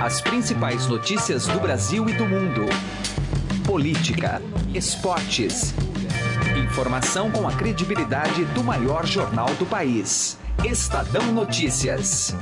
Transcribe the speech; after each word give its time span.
As 0.00 0.18
principais 0.18 0.86
notícias 0.86 1.46
do 1.46 1.60
Brasil 1.60 2.08
e 2.08 2.14
do 2.14 2.24
mundo. 2.24 2.64
Política, 3.66 4.40
esportes. 4.72 5.74
Informação 6.56 7.30
com 7.30 7.46
a 7.46 7.52
credibilidade 7.52 8.46
do 8.46 8.64
maior 8.64 9.06
jornal 9.06 9.52
do 9.56 9.66
país. 9.66 10.38
Estadão 10.64 11.30
Notícias. 11.32 12.34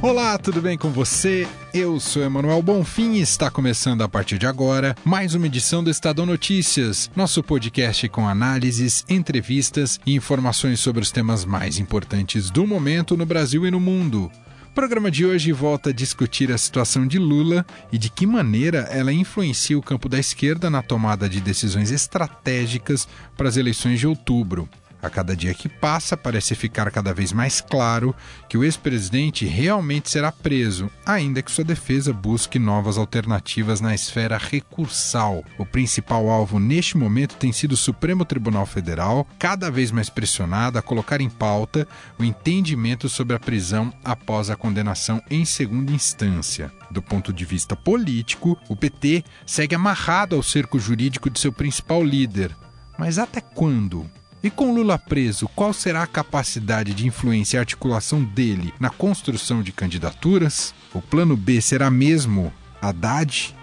Olá, 0.00 0.38
tudo 0.38 0.62
bem 0.62 0.78
com 0.78 0.88
você? 0.88 1.46
Eu 1.72 2.00
sou 2.00 2.20
Emanuel 2.20 2.60
Bonfim 2.60 3.12
e 3.12 3.20
está 3.20 3.48
começando 3.48 4.02
a 4.02 4.08
partir 4.08 4.38
de 4.38 4.46
agora 4.46 4.96
mais 5.04 5.36
uma 5.36 5.46
edição 5.46 5.84
do 5.84 5.90
Estadão 5.90 6.26
Notícias, 6.26 7.08
nosso 7.14 7.44
podcast 7.44 8.08
com 8.08 8.26
análises, 8.26 9.04
entrevistas 9.08 10.00
e 10.04 10.16
informações 10.16 10.80
sobre 10.80 11.00
os 11.00 11.12
temas 11.12 11.44
mais 11.44 11.78
importantes 11.78 12.50
do 12.50 12.66
momento 12.66 13.16
no 13.16 13.24
Brasil 13.24 13.64
e 13.64 13.70
no 13.70 13.78
mundo. 13.78 14.28
O 14.68 14.74
programa 14.74 15.12
de 15.12 15.24
hoje 15.24 15.52
volta 15.52 15.90
a 15.90 15.92
discutir 15.92 16.50
a 16.50 16.58
situação 16.58 17.06
de 17.06 17.20
Lula 17.20 17.64
e 17.92 17.98
de 17.98 18.10
que 18.10 18.26
maneira 18.26 18.88
ela 18.90 19.12
influencia 19.12 19.78
o 19.78 19.82
campo 19.82 20.08
da 20.08 20.18
esquerda 20.18 20.68
na 20.68 20.82
tomada 20.82 21.28
de 21.28 21.40
decisões 21.40 21.92
estratégicas 21.92 23.06
para 23.36 23.48
as 23.48 23.56
eleições 23.56 24.00
de 24.00 24.08
outubro. 24.08 24.68
A 25.02 25.08
cada 25.08 25.34
dia 25.34 25.54
que 25.54 25.68
passa, 25.68 26.16
parece 26.16 26.54
ficar 26.54 26.90
cada 26.90 27.14
vez 27.14 27.32
mais 27.32 27.60
claro 27.60 28.14
que 28.48 28.58
o 28.58 28.64
ex-presidente 28.64 29.46
realmente 29.46 30.10
será 30.10 30.30
preso, 30.30 30.90
ainda 31.06 31.40
que 31.42 31.50
sua 31.50 31.64
defesa 31.64 32.12
busque 32.12 32.58
novas 32.58 32.98
alternativas 32.98 33.80
na 33.80 33.94
esfera 33.94 34.36
recursal. 34.36 35.42
O 35.56 35.64
principal 35.64 36.28
alvo 36.28 36.58
neste 36.58 36.98
momento 36.98 37.36
tem 37.36 37.50
sido 37.52 37.72
o 37.72 37.76
Supremo 37.76 38.24
Tribunal 38.24 38.66
Federal, 38.66 39.26
cada 39.38 39.70
vez 39.70 39.90
mais 39.90 40.10
pressionado 40.10 40.78
a 40.78 40.82
colocar 40.82 41.20
em 41.20 41.30
pauta 41.30 41.88
o 42.18 42.24
entendimento 42.24 43.08
sobre 43.08 43.34
a 43.34 43.40
prisão 43.40 43.92
após 44.04 44.50
a 44.50 44.56
condenação 44.56 45.22
em 45.30 45.44
segunda 45.44 45.92
instância. 45.92 46.70
Do 46.90 47.00
ponto 47.00 47.32
de 47.32 47.44
vista 47.44 47.74
político, 47.74 48.58
o 48.68 48.76
PT 48.76 49.24
segue 49.46 49.74
amarrado 49.74 50.36
ao 50.36 50.42
cerco 50.42 50.78
jurídico 50.78 51.30
de 51.30 51.40
seu 51.40 51.52
principal 51.52 52.02
líder. 52.02 52.54
Mas 52.98 53.18
até 53.18 53.40
quando? 53.40 54.10
E 54.42 54.48
com 54.48 54.72
Lula 54.72 54.98
preso, 54.98 55.46
qual 55.54 55.70
será 55.70 56.02
a 56.02 56.06
capacidade 56.06 56.94
de 56.94 57.06
influência 57.06 57.58
e 57.58 57.60
articulação 57.60 58.24
dele 58.24 58.72
na 58.80 58.88
construção 58.88 59.62
de 59.62 59.70
candidaturas? 59.70 60.74
O 60.94 61.02
plano 61.02 61.36
B 61.36 61.60
será 61.60 61.90
mesmo 61.90 62.50
Haddad? 62.80 63.54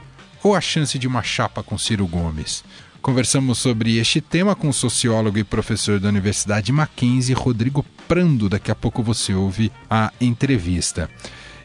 Ou 0.43 0.55
a 0.55 0.61
chance 0.61 0.99
de 0.99 1.07
uma 1.07 1.23
chapa 1.23 1.63
com 1.63 1.79
Ciro 1.79 2.05
Gomes? 2.05 2.63
Conversamos 3.01 3.57
sobre 3.57 3.97
este 3.97 4.21
tema 4.21 4.55
com 4.55 4.69
o 4.69 4.73
sociólogo 4.73 5.39
e 5.39 5.43
professor 5.43 5.99
da 5.99 6.09
Universidade 6.09 6.71
Mackenzie, 6.71 7.33
Rodrigo 7.33 7.83
Prando. 8.07 8.47
Daqui 8.47 8.69
a 8.69 8.75
pouco 8.75 9.01
você 9.01 9.33
ouve 9.33 9.71
a 9.89 10.13
entrevista. 10.21 11.09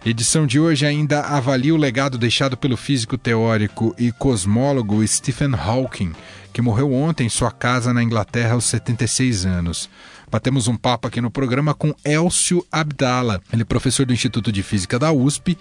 Edição 0.05 0.49
de 0.49 0.59
hoje 0.59 0.85
ainda 0.85 1.21
avalia 1.21 1.73
o 1.73 1.77
legado 1.77 2.19
deixado 2.19 2.57
pelo 2.57 2.77
físico 2.77 3.17
teórico 3.17 3.95
e 3.97 4.11
cosmólogo 4.11 5.07
Stephen 5.07 5.55
Hawking 5.55 6.13
que 6.53 6.61
morreu 6.61 6.93
ontem 6.93 7.27
em 7.27 7.31
sua 7.31 7.51
casa 7.51 7.95
na 7.95 8.03
Inglaterra 8.03 8.53
aos 8.53 8.65
76 8.67 9.47
anos. 9.47 9.89
Batemos 10.31 10.69
um 10.69 10.77
papo 10.77 11.09
aqui 11.09 11.21
no 11.21 11.31
programa 11.31 11.75
com 11.75 11.95
Elcio 12.05 12.65
Abdala. 12.71 13.41
Ele 13.53 13.63
é 13.63 13.65
professor 13.65 14.05
do 14.05 14.13
Instituto 14.13 14.53
de 14.53 14.63
Física 14.63 14.99
da 14.99 15.13
USP 15.13 15.57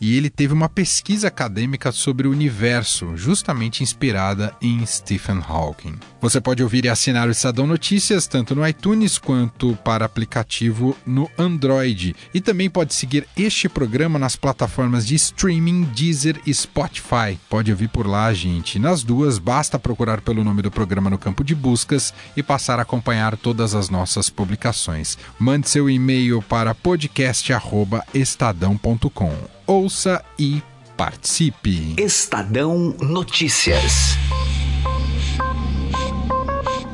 e 0.00 0.16
ele 0.16 0.30
teve 0.30 0.52
uma 0.52 0.68
pesquisa 0.68 1.28
acadêmica 1.28 1.92
sobre 1.92 2.28
o 2.28 2.30
universo, 2.30 3.16
justamente 3.16 3.82
inspirada 3.82 4.54
em 4.60 4.84
Stephen 4.84 5.42
Hawking. 5.46 5.94
Você 6.20 6.40
pode 6.40 6.62
ouvir 6.62 6.84
e 6.84 6.88
assinar 6.88 7.28
o 7.28 7.30
Estadão 7.30 7.66
Notícias 7.66 8.26
tanto 8.26 8.54
no 8.54 8.66
iTunes 8.66 9.18
quanto 9.18 9.76
para 9.84 10.04
aplicativo 10.04 10.96
no 11.06 11.30
Android. 11.38 12.14
E 12.34 12.40
também 12.40 12.68
pode 12.68 12.94
seguir 12.94 13.26
este 13.36 13.68
programa 13.68 14.18
nas 14.18 14.36
plataformas 14.36 15.06
de 15.06 15.14
streaming 15.14 15.84
Deezer 15.94 16.40
e 16.46 16.52
Spotify. 16.52 17.38
Pode 17.48 17.70
ouvir 17.70 17.88
por 17.88 18.06
lá, 18.06 18.32
gente. 18.32 18.78
Nas 18.78 19.02
duas, 19.02 19.38
basta 19.38 19.78
procurar 19.78 20.20
pelo 20.20 20.44
nome 20.44 20.62
do 20.62 20.70
programa 20.70 21.10
no 21.10 21.18
campo 21.18 21.44
de 21.44 21.54
buscas 21.54 22.12
e 22.36 22.42
passar 22.42 22.78
a 22.78 22.82
acompanhar 22.82 23.36
todas 23.36 23.74
as 23.74 23.88
nossas 23.88 24.30
publicações. 24.30 25.16
Mande 25.38 25.68
seu 25.68 25.88
e-mail 25.88 26.42
para 26.42 26.74
podcast@estadão.com 26.74 29.55
ouça 29.66 30.24
e 30.38 30.62
participe. 30.96 31.94
Estadão 31.98 32.94
Notícias. 33.00 34.16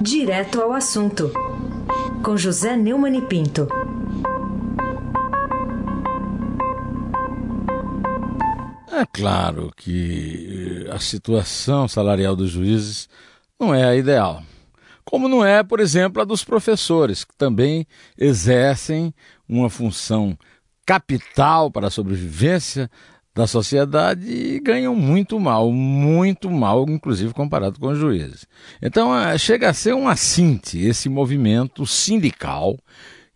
Direto 0.01 0.61
ao 0.61 0.73
assunto. 0.73 1.31
Com 2.25 2.37
José 2.37 2.77
Neumann 2.77 3.19
e 3.19 3.23
Pinto. 3.23 3.69
É 8.91 9.07
claro 9.13 9.73
que 9.77 10.87
a 10.91 10.99
situação 10.99 11.87
salarial 11.87 12.35
dos 12.35 12.51
juízes 12.51 13.09
não 13.59 13.75
é 13.75 13.85
a 13.85 13.97
ideal. 13.97 14.43
Como 15.05 15.29
não 15.29 15.45
é, 15.45 15.63
por 15.63 15.81
exemplo, 15.81 16.23
a 16.23 16.25
dos 16.25 16.45
professores, 16.45 17.25
que 17.25 17.37
também 17.37 17.87
exercem 18.17 19.13
uma 19.49 19.69
função 19.69 20.39
capital 20.85 21.71
para 21.71 21.87
a 21.87 21.91
sobrevivência 21.91 22.91
da 23.35 23.47
sociedade 23.47 24.27
e 24.29 24.61
ganham 24.61 24.95
muito 24.95 25.41
mal, 25.41 25.73
muito 25.73 26.51
mal, 26.51 26.85
inclusive 26.89 27.33
comparado 27.33 27.81
com 27.81 27.89
os 27.89 27.99
juízes. 27.99 28.47
Então 28.81 29.17
é, 29.17 29.39
chega 29.39 29.71
a 29.71 29.75
ser 29.75 29.95
um 29.95 30.07
assinte 30.07 30.79
esse 30.79 31.09
movimento 31.09 31.87
sindical 31.87 32.77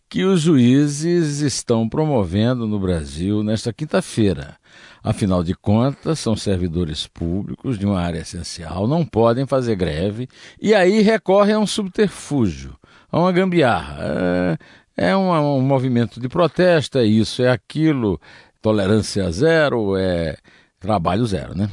que 0.09 0.23
os 0.23 0.41
juízes 0.41 1.39
estão 1.39 1.89
promovendo 1.89 2.65
no 2.65 2.79
Brasil 2.79 3.43
nesta 3.43 3.73
quinta-feira. 3.73 4.55
Afinal 5.03 5.43
de 5.43 5.53
contas, 5.53 6.19
são 6.19 6.35
servidores 6.35 7.07
públicos 7.07 7.77
de 7.77 7.85
uma 7.85 7.99
área 7.99 8.19
essencial, 8.19 8.87
não 8.87 9.05
podem 9.05 9.45
fazer 9.45 9.75
greve 9.75 10.27
e 10.61 10.73
aí 10.73 11.01
recorrem 11.01 11.55
a 11.55 11.59
um 11.59 11.67
subterfúgio, 11.67 12.75
a 13.11 13.19
uma 13.19 13.31
gambiarra. 13.31 14.57
É 14.97 15.15
um, 15.15 15.31
um 15.31 15.61
movimento 15.61 16.19
de 16.19 16.27
protesto, 16.27 16.97
é 16.97 17.05
isso, 17.05 17.43
é 17.43 17.51
aquilo, 17.51 18.19
tolerância 18.61 19.31
zero, 19.31 19.95
é 19.95 20.35
trabalho 20.79 21.23
zero, 21.25 21.55
né? 21.55 21.69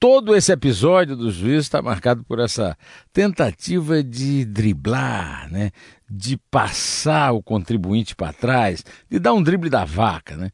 Todo 0.00 0.34
esse 0.34 0.50
episódio 0.50 1.14
do 1.14 1.30
juiz 1.30 1.64
está 1.64 1.80
marcado 1.80 2.24
por 2.24 2.40
essa 2.40 2.76
tentativa 3.12 4.02
de 4.02 4.46
driblar, 4.46 5.52
né? 5.52 5.70
de 6.10 6.38
passar 6.50 7.32
o 7.32 7.42
contribuinte 7.42 8.16
para 8.16 8.32
trás, 8.32 8.82
de 9.08 9.18
dar 9.18 9.34
um 9.34 9.42
drible 9.42 9.68
da 9.68 9.84
vaca. 9.84 10.36
Né? 10.36 10.50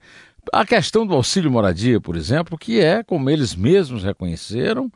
A 0.52 0.66
questão 0.66 1.06
do 1.06 1.14
auxílio 1.14 1.50
moradia, 1.50 2.00
por 2.00 2.16
exemplo, 2.16 2.58
que 2.58 2.80
é, 2.80 3.04
como 3.04 3.30
eles 3.30 3.54
mesmos 3.54 4.02
reconheceram, 4.02 4.90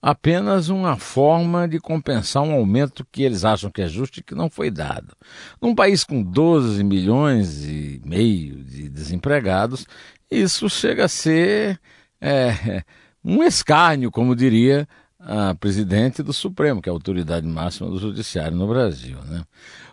apenas 0.00 0.68
uma 0.68 0.96
forma 0.96 1.66
de 1.66 1.80
compensar 1.80 2.42
um 2.42 2.52
aumento 2.52 3.06
que 3.10 3.22
eles 3.22 3.44
acham 3.44 3.70
que 3.70 3.82
é 3.82 3.88
justo 3.88 4.20
e 4.20 4.22
que 4.22 4.34
não 4.34 4.48
foi 4.48 4.70
dado. 4.70 5.16
Num 5.60 5.74
país 5.74 6.04
com 6.04 6.22
12 6.22 6.82
milhões 6.84 7.64
e 7.64 8.00
meio 8.04 8.62
de 8.62 8.88
desempregados, 8.88 9.86
isso 10.30 10.68
chega 10.68 11.04
a 11.04 11.08
ser 11.08 11.80
é, 12.20 12.82
um 13.24 13.42
escárnio, 13.42 14.10
como 14.10 14.36
diria 14.36 14.88
a 15.18 15.54
presidente 15.54 16.22
do 16.22 16.32
Supremo, 16.32 16.80
que 16.80 16.88
é 16.88 16.92
a 16.92 16.94
autoridade 16.94 17.46
máxima 17.46 17.90
do 17.90 17.98
Judiciário 17.98 18.56
no 18.56 18.68
Brasil. 18.68 19.18
Né? 19.24 19.42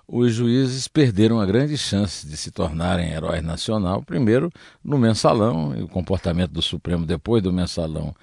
Os 0.08 0.34
juízes 0.34 0.88
perderam 0.88 1.40
a 1.40 1.46
grande 1.46 1.78
chance 1.78 2.28
de 2.28 2.38
se 2.38 2.52
tornarem 2.52 3.12
heróis 3.12 3.44
nacional, 3.44 4.04
primeiro 4.04 4.52
no 4.84 5.00
mensalão, 5.00 5.76
e 5.76 5.82
o 5.82 5.88
comportamento 5.88 6.52
do 6.52 6.62
Supremo 6.62 7.06
depois 7.08 7.42
do 7.42 7.52
mensalão 7.52 8.14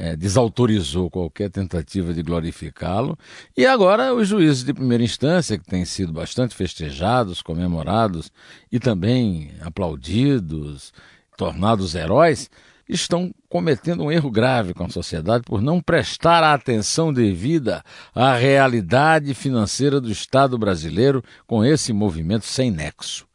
é, 0.00 0.14
desautorizou 0.14 1.10
qualquer 1.10 1.50
tentativa 1.50 2.14
de 2.14 2.22
glorificá-lo. 2.22 3.18
E 3.56 3.66
agora 3.66 4.14
os 4.14 4.28
juízes 4.28 4.62
de 4.62 4.72
primeira 4.72 5.02
instância, 5.02 5.58
que 5.58 5.64
têm 5.64 5.84
sido 5.84 6.12
bastante 6.12 6.54
festejados, 6.54 7.42
comemorados 7.42 8.30
e 8.70 8.78
também 8.78 9.50
aplaudidos, 9.60 10.92
tornados 11.36 11.96
heróis, 11.96 12.48
estão 12.88 13.34
cometendo 13.48 14.04
um 14.04 14.12
erro 14.12 14.30
grave 14.30 14.72
com 14.72 14.84
a 14.84 14.88
sociedade 14.88 15.42
por 15.44 15.60
não 15.60 15.80
prestar 15.80 16.44
a 16.44 16.54
atenção 16.54 17.12
devida 17.12 17.82
à 18.14 18.36
realidade 18.36 19.34
financeira 19.34 20.00
do 20.00 20.12
Estado 20.12 20.56
brasileiro 20.56 21.24
com 21.44 21.64
esse 21.64 21.92
movimento 21.92 22.46
sem 22.46 22.70
nexo. 22.70 23.26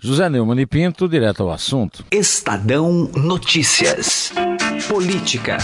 José 0.00 0.28
Neumann 0.28 0.60
e 0.60 0.66
Pinto, 0.66 1.08
direto 1.08 1.44
ao 1.44 1.52
assunto. 1.52 2.04
Estadão 2.10 3.08
Notícias. 3.14 4.32
Política. 4.92 5.56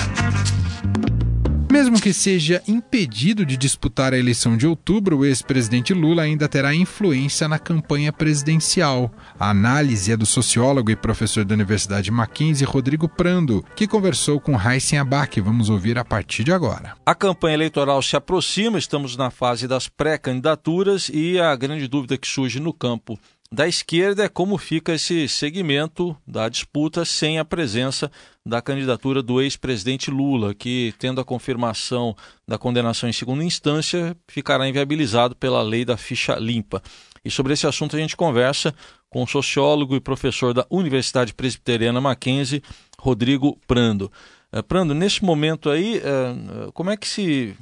Mesmo 1.71 2.01
que 2.01 2.15
seja 2.15 2.63
impedido 2.67 3.45
de 3.45 3.59
disputar 3.59 4.15
a 4.15 4.19
eleição 4.19 4.57
de 4.57 4.67
outubro, 4.67 5.19
o 5.19 5.27
ex-presidente 5.27 5.93
Lula 5.93 6.23
ainda 6.23 6.49
terá 6.49 6.75
influência 6.75 7.47
na 7.47 7.59
campanha 7.59 8.11
presidencial. 8.11 9.13
A 9.39 9.51
análise 9.51 10.11
é 10.11 10.17
do 10.17 10.25
sociólogo 10.25 10.91
e 10.91 10.97
professor 10.97 11.45
da 11.45 11.55
Universidade 11.55 12.11
Mackenzie, 12.11 12.67
Rodrigo 12.67 13.07
Prando, 13.07 13.63
que 13.77 13.87
conversou 13.87 14.41
com 14.41 14.59
Heisen 14.59 14.99
Abac. 14.99 15.39
Vamos 15.43 15.69
ouvir 15.69 15.99
a 15.99 16.05
partir 16.07 16.43
de 16.43 16.53
agora. 16.53 16.95
A 17.05 17.15
campanha 17.15 17.53
eleitoral 17.53 18.01
se 18.01 18.17
aproxima, 18.17 18.79
estamos 18.79 19.15
na 19.15 19.31
fase 19.31 19.69
das 19.69 19.89
pré-candidaturas 19.89 21.11
e 21.13 21.39
a 21.39 21.55
grande 21.55 21.87
dúvida 21.87 22.17
que 22.17 22.27
surge 22.27 22.59
no 22.61 22.73
campo 22.73 23.19
da 23.51 23.67
esquerda 23.67 24.25
é 24.25 24.29
como 24.29 24.59
fica 24.59 24.93
esse 24.93 25.27
segmento 25.27 26.15
da 26.27 26.51
disputa 26.51 27.05
sem 27.05 27.39
a 27.39 27.45
presença 27.45 28.11
da 28.45 28.61
candidatura 28.61 29.23
do 29.23 29.41
ex-presidente 29.41 30.11
Lula, 30.11 30.55
que, 30.55 30.95
tendo 30.99 31.19
a 31.19 31.25
confirmação 31.25 32.15
da 32.47 32.59
condenação 32.59 33.09
em 33.09 33.13
segunda 33.13 33.43
instância, 33.43 34.15
ficará 34.29 34.69
inviabilizado 34.69 35.35
pela 35.35 35.63
lei 35.63 35.83
da 35.83 35.97
ficha 35.97 36.35
limpa. 36.35 36.83
E 37.25 37.31
sobre 37.31 37.55
esse 37.55 37.67
assunto 37.67 37.97
a 37.97 37.99
gente 37.99 38.17
conversa 38.17 38.75
com 39.09 39.23
o 39.23 39.27
sociólogo 39.27 39.97
e 39.97 40.01
professor 40.01 40.53
da 40.53 40.67
Universidade 40.69 41.33
Presbiteriana 41.33 42.03
Mackenzie, 42.03 42.63
Rodrigo 43.01 43.59
Prando. 43.67 44.13
Uh, 44.53 44.63
Prando, 44.63 44.95
nesse 44.95 45.25
momento 45.25 45.71
aí, 45.71 45.99
uh, 45.99 46.73
como 46.73 46.91
é 46.91 46.97
que 46.97 47.09
se 47.09 47.57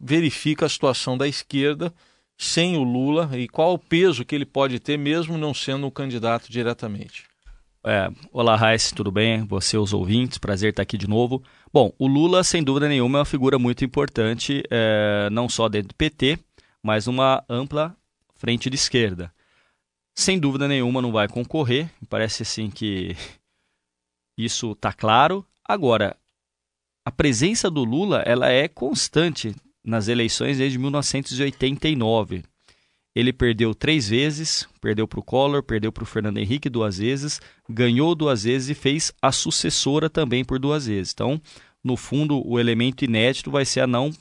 verifica 0.00 0.66
a 0.66 0.68
situação 0.68 1.18
da 1.18 1.26
esquerda 1.26 1.92
sem 2.38 2.76
o 2.76 2.84
Lula 2.84 3.28
e 3.36 3.48
qual 3.48 3.74
o 3.74 3.78
peso 3.78 4.24
que 4.24 4.32
ele 4.32 4.46
pode 4.46 4.78
ter, 4.78 4.96
mesmo 4.96 5.36
não 5.36 5.52
sendo 5.52 5.88
um 5.88 5.90
candidato 5.90 6.50
diretamente? 6.50 7.24
É, 7.84 8.08
olá, 8.32 8.54
Raíssa, 8.54 8.94
tudo 8.94 9.10
bem? 9.10 9.44
Você, 9.46 9.76
os 9.76 9.92
ouvintes, 9.92 10.38
prazer 10.38 10.70
estar 10.70 10.82
aqui 10.82 10.96
de 10.96 11.08
novo. 11.08 11.42
Bom, 11.72 11.92
o 11.98 12.06
Lula, 12.06 12.44
sem 12.44 12.62
dúvida 12.62 12.88
nenhuma, 12.88 13.18
é 13.18 13.20
uma 13.20 13.24
figura 13.24 13.58
muito 13.58 13.84
importante, 13.84 14.62
é, 14.70 15.28
não 15.32 15.48
só 15.48 15.68
dentro 15.68 15.88
do 15.88 15.94
PT, 15.94 16.38
mas 16.82 17.08
uma 17.08 17.44
ampla 17.48 17.96
frente 18.34 18.70
de 18.70 18.76
esquerda. 18.76 19.32
Sem 20.14 20.38
dúvida 20.38 20.68
nenhuma 20.68 21.02
não 21.02 21.10
vai 21.10 21.28
concorrer, 21.28 21.90
parece 22.08 22.42
assim 22.42 22.70
que 22.70 23.16
isso 24.38 24.72
está 24.72 24.92
claro. 24.92 25.44
Agora, 25.64 26.16
a 27.04 27.10
presença 27.10 27.70
do 27.70 27.84
Lula 27.84 28.22
ela 28.26 28.48
é 28.48 28.68
constante 28.68 29.54
nas 29.88 30.08
eleições 30.08 30.58
desde 30.58 30.78
1989. 30.78 32.44
Ele 33.14 33.32
perdeu 33.32 33.74
três 33.74 34.08
vezes, 34.08 34.68
perdeu 34.80 35.08
para 35.08 35.18
o 35.18 35.22
Collor, 35.22 35.62
perdeu 35.62 35.90
para 35.90 36.04
o 36.04 36.06
Fernando 36.06 36.38
Henrique 36.38 36.68
duas 36.68 36.98
vezes, 36.98 37.40
ganhou 37.68 38.14
duas 38.14 38.44
vezes 38.44 38.68
e 38.68 38.74
fez 38.74 39.12
a 39.20 39.32
sucessora 39.32 40.08
também 40.08 40.44
por 40.44 40.58
duas 40.58 40.86
vezes. 40.86 41.12
Então, 41.12 41.40
no 41.82 41.96
fundo, 41.96 42.46
o 42.46 42.60
elemento 42.60 43.04
inédito 43.04 43.50
vai 43.50 43.64
ser 43.64 43.80
a 43.80 43.86
não 43.86 44.12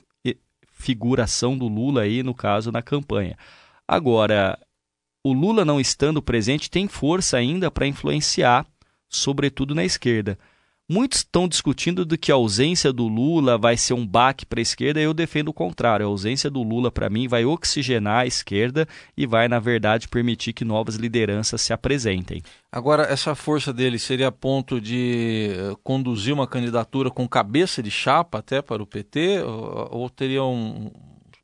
figuração 0.72 1.58
do 1.58 1.68
Lula 1.68 2.02
aí, 2.02 2.24
no 2.24 2.34
caso, 2.34 2.72
na 2.72 2.81
campanha. 2.81 3.38
Agora, 3.88 4.58
o 5.24 5.34
Lula 5.34 5.66
não 5.66 5.80
estando 5.80 6.22
presente 6.22 6.69
tem 6.69 6.88
força 6.88 7.36
ainda 7.36 7.69
para 7.69 7.88
influenciar, 7.88 8.66
sobretudo 9.10 9.75
na 9.75 9.84
esquerda. 9.84 10.38
Muitos 10.89 11.18
estão 11.19 11.50
discutindo 11.50 12.06
de 12.06 12.18
que 12.18 12.31
a 12.31 12.36
ausência 12.36 12.94
do 12.94 13.10
Lula 13.10 13.57
vai 13.57 13.75
ser 13.75 13.94
um 13.94 14.07
baque 14.07 14.45
para 14.45 14.62
a 14.62 14.62
esquerda, 14.62 15.01
eu 15.01 15.13
defendo 15.13 15.50
o 15.50 15.54
contrário. 15.54 16.06
A 16.06 16.10
ausência 16.10 16.50
do 16.50 16.63
Lula, 16.63 16.89
para 16.89 17.10
mim, 17.10 17.28
vai 17.28 17.44
oxigenar 17.44 18.22
a 18.22 18.25
esquerda 18.25 18.88
e 19.18 19.28
vai, 19.28 19.50
na 19.50 19.60
verdade, 19.60 20.07
permitir 20.07 20.54
que 20.54 20.63
novas 20.63 20.95
lideranças 20.95 21.62
se 21.62 21.74
apresentem. 21.74 22.42
Agora, 22.72 23.04
essa 23.04 23.36
força 23.36 23.74
dele 23.74 24.00
seria 24.00 24.30
a 24.30 24.31
ponto 24.31 24.80
de 24.80 25.50
eh, 25.51 25.75
conduzir 25.84 26.34
uma 26.34 26.48
candidatura 26.48 27.12
com 27.12 27.28
cabeça 27.28 27.83
de 27.83 27.92
chapa 27.92 28.38
até 28.38 28.62
para 28.62 28.81
o 28.81 28.88
PT, 28.88 29.42
ou, 29.42 30.04
ou 30.04 30.10
teria 30.10 30.45
um, 30.45 30.90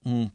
um 0.06 0.30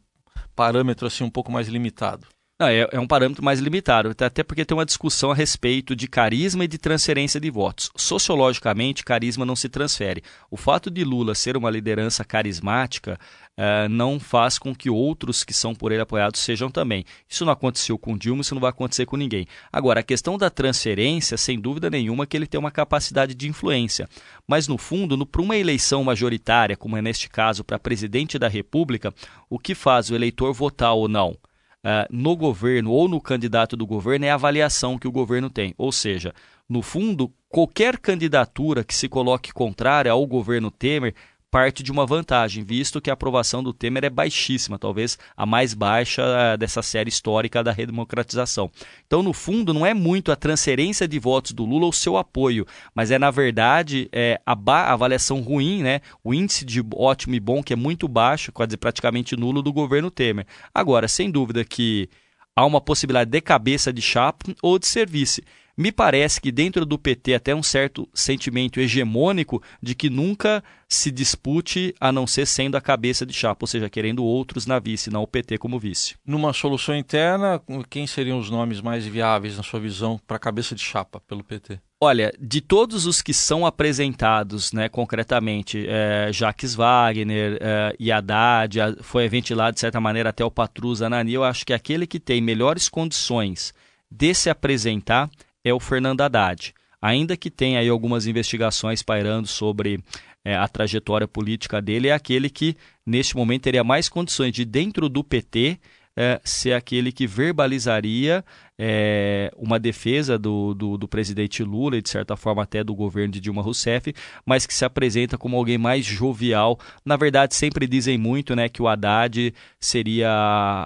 parâmetro 0.55 1.07
assim 1.07 1.23
um 1.23 1.31
pouco 1.31 1.51
mais 1.51 1.67
limitado? 1.67 2.27
Não, 2.61 2.67
é, 2.67 2.85
é, 2.91 2.99
um 2.99 3.07
parâmetro 3.07 3.41
mais 3.41 3.61
limitado, 3.61 4.13
até 4.19 4.43
porque 4.43 4.65
tem 4.65 4.75
uma 4.75 4.85
discussão 4.85 5.31
a 5.31 5.33
respeito 5.33 5.95
de 5.95 6.09
carisma 6.09 6.65
e 6.65 6.67
de 6.67 6.77
transferência 6.77 7.39
de 7.39 7.49
votos. 7.49 7.89
Sociologicamente, 7.95 9.01
carisma 9.01 9.45
não 9.45 9.55
se 9.55 9.69
transfere. 9.69 10.21
O 10.51 10.57
fato 10.57 10.91
de 10.91 11.05
Lula 11.05 11.33
ser 11.35 11.55
uma 11.55 11.69
liderança 11.69 12.25
carismática 12.25 13.17
uh, 13.57 13.87
não 13.87 14.19
faz 14.19 14.59
com 14.59 14.75
que 14.75 14.89
outros 14.89 15.45
que 15.45 15.53
são 15.53 15.73
por 15.73 15.93
ele 15.93 16.01
apoiados 16.01 16.41
sejam 16.41 16.69
também. 16.69 17.05
Isso 17.29 17.45
não 17.45 17.53
aconteceu 17.53 17.97
com 17.97 18.17
Dilma, 18.17 18.41
isso 18.41 18.53
não 18.53 18.59
vai 18.59 18.71
acontecer 18.71 19.05
com 19.05 19.15
ninguém. 19.15 19.47
Agora, 19.71 20.01
a 20.01 20.03
questão 20.03 20.37
da 20.37 20.49
transferência, 20.49 21.37
sem 21.37 21.57
dúvida 21.57 21.89
nenhuma, 21.89 22.27
que 22.27 22.35
ele 22.35 22.45
tem 22.45 22.59
uma 22.59 22.71
capacidade 22.71 23.33
de 23.33 23.47
influência. 23.47 24.09
Mas, 24.45 24.67
no 24.67 24.77
fundo, 24.77 25.25
para 25.25 25.41
uma 25.41 25.55
eleição 25.55 26.03
majoritária, 26.03 26.75
como 26.75 26.97
é 26.97 27.01
neste 27.01 27.29
caso 27.29 27.63
para 27.63 27.79
presidente 27.79 28.37
da 28.37 28.49
República, 28.49 29.13
o 29.49 29.57
que 29.57 29.73
faz 29.73 30.09
o 30.09 30.15
eleitor 30.15 30.53
votar 30.53 30.93
ou 30.93 31.07
não? 31.07 31.37
Uh, 31.83 32.07
no 32.09 32.35
governo 32.35 32.91
ou 32.91 33.07
no 33.07 33.21
candidato 33.21 33.75
do 33.75 33.85
governo 33.85 34.25
é 34.25 34.31
a 34.31 34.35
avaliação 34.35 34.97
que 34.97 35.07
o 35.07 35.11
governo 35.11 35.49
tem. 35.49 35.73
Ou 35.77 35.91
seja, 35.91 36.33
no 36.67 36.81
fundo, 36.81 37.33
qualquer 37.47 37.97
candidatura 37.97 38.83
que 38.83 38.95
se 38.95 39.07
coloque 39.07 39.51
contrária 39.51 40.11
ao 40.11 40.25
governo 40.25 40.71
Temer 40.71 41.15
parte 41.51 41.81
de 41.81 41.91
uma 41.91 42.05
vantagem, 42.05 42.63
visto 42.63 43.01
que 43.01 43.09
a 43.09 43.13
aprovação 43.13 43.63
do 43.63 43.73
Temer 43.73 44.05
é 44.05 44.09
baixíssima, 44.09 44.77
talvez 44.77 45.17
a 45.35 45.45
mais 45.45 45.73
baixa 45.73 46.21
eh, 46.21 46.57
dessa 46.57 46.81
série 46.81 47.09
histórica 47.09 47.63
da 47.63 47.71
redemocratização. 47.71 48.69
Então, 49.07 49.23
no 49.23 49.33
fundo, 49.33 49.73
não 49.73 49.85
é 49.85 49.93
muito 49.93 50.31
a 50.31 50.35
transferência 50.35 51.07
de 51.07 51.17
votos 51.17 51.51
do 51.51 51.65
Lula 51.65 51.85
ou 51.85 51.93
seu 51.93 52.17
apoio, 52.17 52.65
mas 52.93 53.11
é, 53.11 53.17
na 53.17 53.31
verdade, 53.31 54.07
é, 54.11 54.39
a, 54.45 54.53
a, 54.53 54.93
avaliação 54.93 55.41
ruim, 55.41 55.81
né? 55.81 56.01
o 56.23 56.33
índice 56.33 56.63
de 56.63 56.83
ótimo 56.95 57.35
e 57.35 57.39
bom, 57.39 57.63
que 57.63 57.73
é 57.73 57.75
muito 57.75 58.07
baixo, 58.07 58.51
quase 58.51 58.77
praticamente 58.77 59.35
nulo, 59.35 59.61
do 59.61 59.73
governo 59.73 60.11
Temer. 60.11 60.45
Agora, 60.73 61.07
sem 61.07 61.31
dúvida 61.31 61.65
que 61.65 62.09
há 62.55 62.65
uma 62.65 62.81
possibilidade 62.81 63.31
de 63.31 63.41
cabeça 63.41 63.91
de 63.91 64.01
chapa 64.01 64.53
ou 64.61 64.77
de 64.77 64.85
serviço. 64.85 65.41
Me 65.79 65.93
parece 65.93 66.41
que 66.41 66.51
dentro 66.51 66.85
do 66.85 66.99
PT 66.99 67.35
até 67.35 67.55
um 67.55 67.63
certo 67.63 68.05
sentimento 68.13 68.81
hegemônico 68.81 69.63
de 69.81 69.95
que 69.95 70.09
nunca 70.09 70.61
se 70.89 71.09
dispute 71.09 71.95
a 72.01 72.11
não 72.11 72.27
ser 72.27 72.45
sendo 72.45 72.75
a 72.75 72.81
cabeça 72.81 73.25
de 73.25 73.31
chapa, 73.31 73.63
ou 73.63 73.67
seja, 73.67 73.89
querendo 73.89 74.21
outros 74.21 74.65
na 74.65 74.77
vice, 74.77 75.09
não 75.09 75.23
o 75.23 75.27
PT 75.27 75.57
como 75.57 75.79
vice. 75.79 76.15
Numa 76.25 76.51
solução 76.51 76.93
interna, 76.93 77.61
quem 77.89 78.05
seriam 78.05 78.39
os 78.39 78.49
nomes 78.49 78.81
mais 78.81 79.05
viáveis, 79.05 79.55
na 79.55 79.63
sua 79.63 79.79
visão, 79.79 80.19
para 80.27 80.35
a 80.35 80.39
cabeça 80.39 80.75
de 80.75 80.81
chapa 80.81 81.21
pelo 81.25 81.45
PT? 81.45 81.79
Olha, 82.01 82.33
de 82.37 82.59
todos 82.59 83.05
os 83.05 83.21
que 83.21 83.33
são 83.33 83.65
apresentados, 83.65 84.73
né, 84.73 84.89
concretamente, 84.89 85.85
é, 85.87 86.29
Jacques 86.33 86.75
Wagner 86.75 87.57
é, 87.61 87.95
e 87.97 88.11
Haddad, 88.11 88.97
foi 89.01 89.29
ventilado 89.29 89.75
de 89.75 89.79
certa 89.79 90.01
maneira 90.01 90.31
até 90.31 90.43
o 90.43 90.51
Patrus 90.51 91.01
Anani, 91.01 91.31
eu 91.31 91.43
acho 91.45 91.65
que 91.65 91.71
aquele 91.71 92.05
que 92.05 92.19
tem 92.19 92.41
melhores 92.41 92.89
condições 92.89 93.73
de 94.11 94.33
se 94.33 94.49
apresentar 94.49 95.29
é 95.63 95.73
o 95.73 95.79
Fernando 95.79 96.21
Haddad. 96.21 96.73
Ainda 97.01 97.37
que 97.37 97.49
tenha 97.49 97.79
aí 97.79 97.87
algumas 97.87 98.27
investigações 98.27 99.01
pairando 99.01 99.47
sobre 99.47 100.03
é, 100.43 100.55
a 100.55 100.67
trajetória 100.67 101.27
política 101.27 101.81
dele, 101.81 102.09
é 102.09 102.13
aquele 102.13 102.49
que, 102.49 102.75
neste 103.05 103.35
momento, 103.35 103.63
teria 103.63 103.83
mais 103.83 104.09
condições 104.09 104.51
de, 104.53 104.65
dentro 104.65 105.07
do 105.07 105.23
PT, 105.23 105.79
é, 106.15 106.41
ser 106.43 106.73
aquele 106.73 107.11
que 107.11 107.25
verbalizaria 107.25 108.43
é, 108.81 109.51
uma 109.57 109.77
defesa 109.77 110.39
do, 110.39 110.73
do, 110.73 110.97
do, 110.97 111.05
presidente 111.05 111.61
Lula 111.65 111.97
e, 111.97 112.01
de 112.01 112.09
certa 112.09 112.37
forma, 112.37 112.63
até 112.63 112.81
do 112.81 112.95
governo 112.95 113.33
de 113.33 113.41
Dilma 113.41 113.61
Rousseff, 113.61 114.13
mas 114.45 114.65
que 114.65 114.73
se 114.73 114.85
apresenta 114.85 115.37
como 115.37 115.57
alguém 115.57 115.77
mais 115.77 116.05
jovial. 116.05 116.79
Na 117.03 117.17
verdade, 117.17 117.55
sempre 117.55 117.85
dizem 117.85 118.17
muito 118.17 118.55
né, 118.55 118.69
que 118.69 118.81
o 118.81 118.87
Haddad 118.87 119.53
seria 119.81 120.29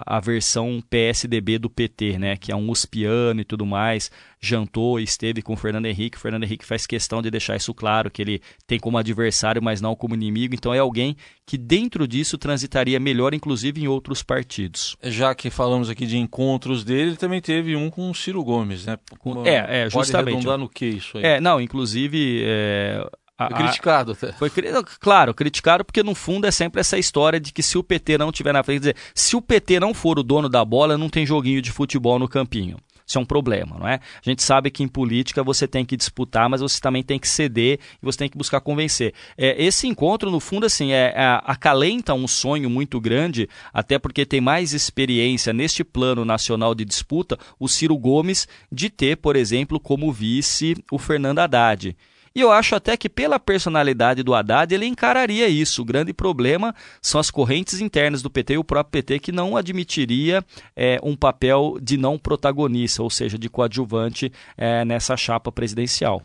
a, 0.04 0.18
versão 0.18 0.82
PSDB 0.90 1.56
do 1.56 1.70
PT, 1.70 2.18
né, 2.18 2.36
que 2.36 2.50
é 2.50 2.56
um 2.56 2.68
uspiano 2.68 3.40
e 3.40 3.44
tudo 3.44 3.64
mais. 3.64 4.10
Jantou 4.40 4.98
esteve 5.00 5.40
com 5.40 5.54
o 5.54 5.56
Fernando 5.56 5.86
Henrique. 5.86 6.18
O 6.18 6.20
Fernando 6.20 6.42
Henrique 6.42 6.66
faz 6.66 6.86
questão 6.86 7.22
de 7.22 7.30
deixar 7.30 7.56
isso 7.56 7.72
claro, 7.72 8.10
que 8.10 8.20
ele 8.20 8.42
tem 8.66 8.78
como 8.78 8.98
adversário, 8.98 9.62
mas 9.62 9.80
não 9.80 9.94
como 9.94 10.14
inimigo. 10.14 10.54
Então, 10.54 10.74
é 10.74 10.80
alguém 10.80 11.16
que, 11.46 11.56
dentro 11.56 12.06
disso, 12.06 12.36
transitaria 12.36 13.00
melhor, 13.00 13.32
inclusive 13.32 13.80
em 13.80 13.88
outros 13.88 14.22
partidos. 14.22 14.96
Já 15.02 15.34
que 15.34 15.48
falamos 15.48 15.88
aqui 15.88 16.04
de 16.04 16.18
encontros 16.18 16.84
dele, 16.84 17.10
ele 17.10 17.16
também 17.16 17.40
teve 17.40 17.74
um 17.74 17.83
um 17.84 17.90
com 17.90 18.10
o 18.10 18.14
Ciro 18.14 18.42
Gomes, 18.42 18.86
né? 18.86 18.98
é, 19.44 19.82
é, 19.82 19.90
justamente. 19.90 20.24
Pode 20.24 20.36
redundar 20.36 20.58
no 20.58 20.68
que 20.68 20.86
isso 20.86 21.18
aí? 21.18 21.24
É, 21.24 21.40
não, 21.40 21.60
inclusive... 21.60 22.42
É, 22.44 23.06
a, 23.36 23.48
foi 23.48 23.56
criticado 23.56 24.12
até. 24.12 24.32
Foi, 24.32 24.50
claro, 25.00 25.34
criticado 25.34 25.84
porque 25.84 26.02
no 26.02 26.14
fundo 26.14 26.46
é 26.46 26.52
sempre 26.52 26.80
essa 26.80 26.96
história 26.96 27.40
de 27.40 27.52
que 27.52 27.62
se 27.62 27.76
o 27.76 27.82
PT 27.82 28.16
não 28.16 28.30
tiver 28.30 28.52
na 28.52 28.62
frente, 28.62 28.80
dizer, 28.80 28.96
se 29.12 29.34
o 29.34 29.42
PT 29.42 29.80
não 29.80 29.92
for 29.92 30.18
o 30.18 30.22
dono 30.22 30.48
da 30.48 30.64
bola, 30.64 30.96
não 30.96 31.08
tem 31.08 31.26
joguinho 31.26 31.60
de 31.60 31.72
futebol 31.72 32.18
no 32.18 32.28
campinho. 32.28 32.78
Isso 33.06 33.18
é 33.18 33.20
um 33.20 33.24
problema, 33.24 33.76
não 33.78 33.86
é? 33.86 33.94
A 33.94 34.30
gente 34.30 34.42
sabe 34.42 34.70
que 34.70 34.82
em 34.82 34.88
política 34.88 35.42
você 35.42 35.68
tem 35.68 35.84
que 35.84 35.96
disputar, 35.96 36.48
mas 36.48 36.62
você 36.62 36.80
também 36.80 37.02
tem 37.02 37.18
que 37.18 37.28
ceder 37.28 37.78
e 38.02 38.04
você 38.04 38.18
tem 38.18 38.28
que 38.28 38.38
buscar 38.38 38.60
convencer. 38.60 39.12
É, 39.36 39.62
esse 39.62 39.86
encontro, 39.86 40.30
no 40.30 40.40
fundo, 40.40 40.64
assim, 40.64 40.92
é, 40.92 41.12
é, 41.14 41.40
acalenta 41.44 42.14
um 42.14 42.26
sonho 42.26 42.70
muito 42.70 42.98
grande, 42.98 43.48
até 43.72 43.98
porque 43.98 44.24
tem 44.24 44.40
mais 44.40 44.72
experiência 44.72 45.52
neste 45.52 45.84
plano 45.84 46.24
nacional 46.24 46.74
de 46.74 46.84
disputa, 46.84 47.38
o 47.58 47.68
Ciro 47.68 47.96
Gomes, 47.98 48.48
de 48.72 48.88
ter, 48.88 49.16
por 49.18 49.36
exemplo, 49.36 49.78
como 49.78 50.10
vice 50.10 50.74
o 50.90 50.98
Fernando 50.98 51.40
Haddad. 51.40 51.94
E 52.36 52.40
eu 52.40 52.50
acho 52.50 52.74
até 52.74 52.96
que 52.96 53.08
pela 53.08 53.38
personalidade 53.38 54.24
do 54.24 54.34
Haddad 54.34 54.74
ele 54.74 54.86
encararia 54.86 55.46
isso. 55.46 55.82
O 55.82 55.84
grande 55.84 56.12
problema 56.12 56.74
são 57.00 57.20
as 57.20 57.30
correntes 57.30 57.80
internas 57.80 58.22
do 58.22 58.30
PT 58.30 58.54
e 58.54 58.58
o 58.58 58.64
próprio 58.64 58.90
PT 58.90 59.20
que 59.20 59.30
não 59.30 59.56
admitiria 59.56 60.44
é, 60.74 60.98
um 61.00 61.14
papel 61.14 61.78
de 61.80 61.96
não 61.96 62.18
protagonista, 62.18 63.04
ou 63.04 63.10
seja, 63.10 63.38
de 63.38 63.48
coadjuvante 63.48 64.32
é, 64.56 64.84
nessa 64.84 65.16
chapa 65.16 65.52
presidencial. 65.52 66.22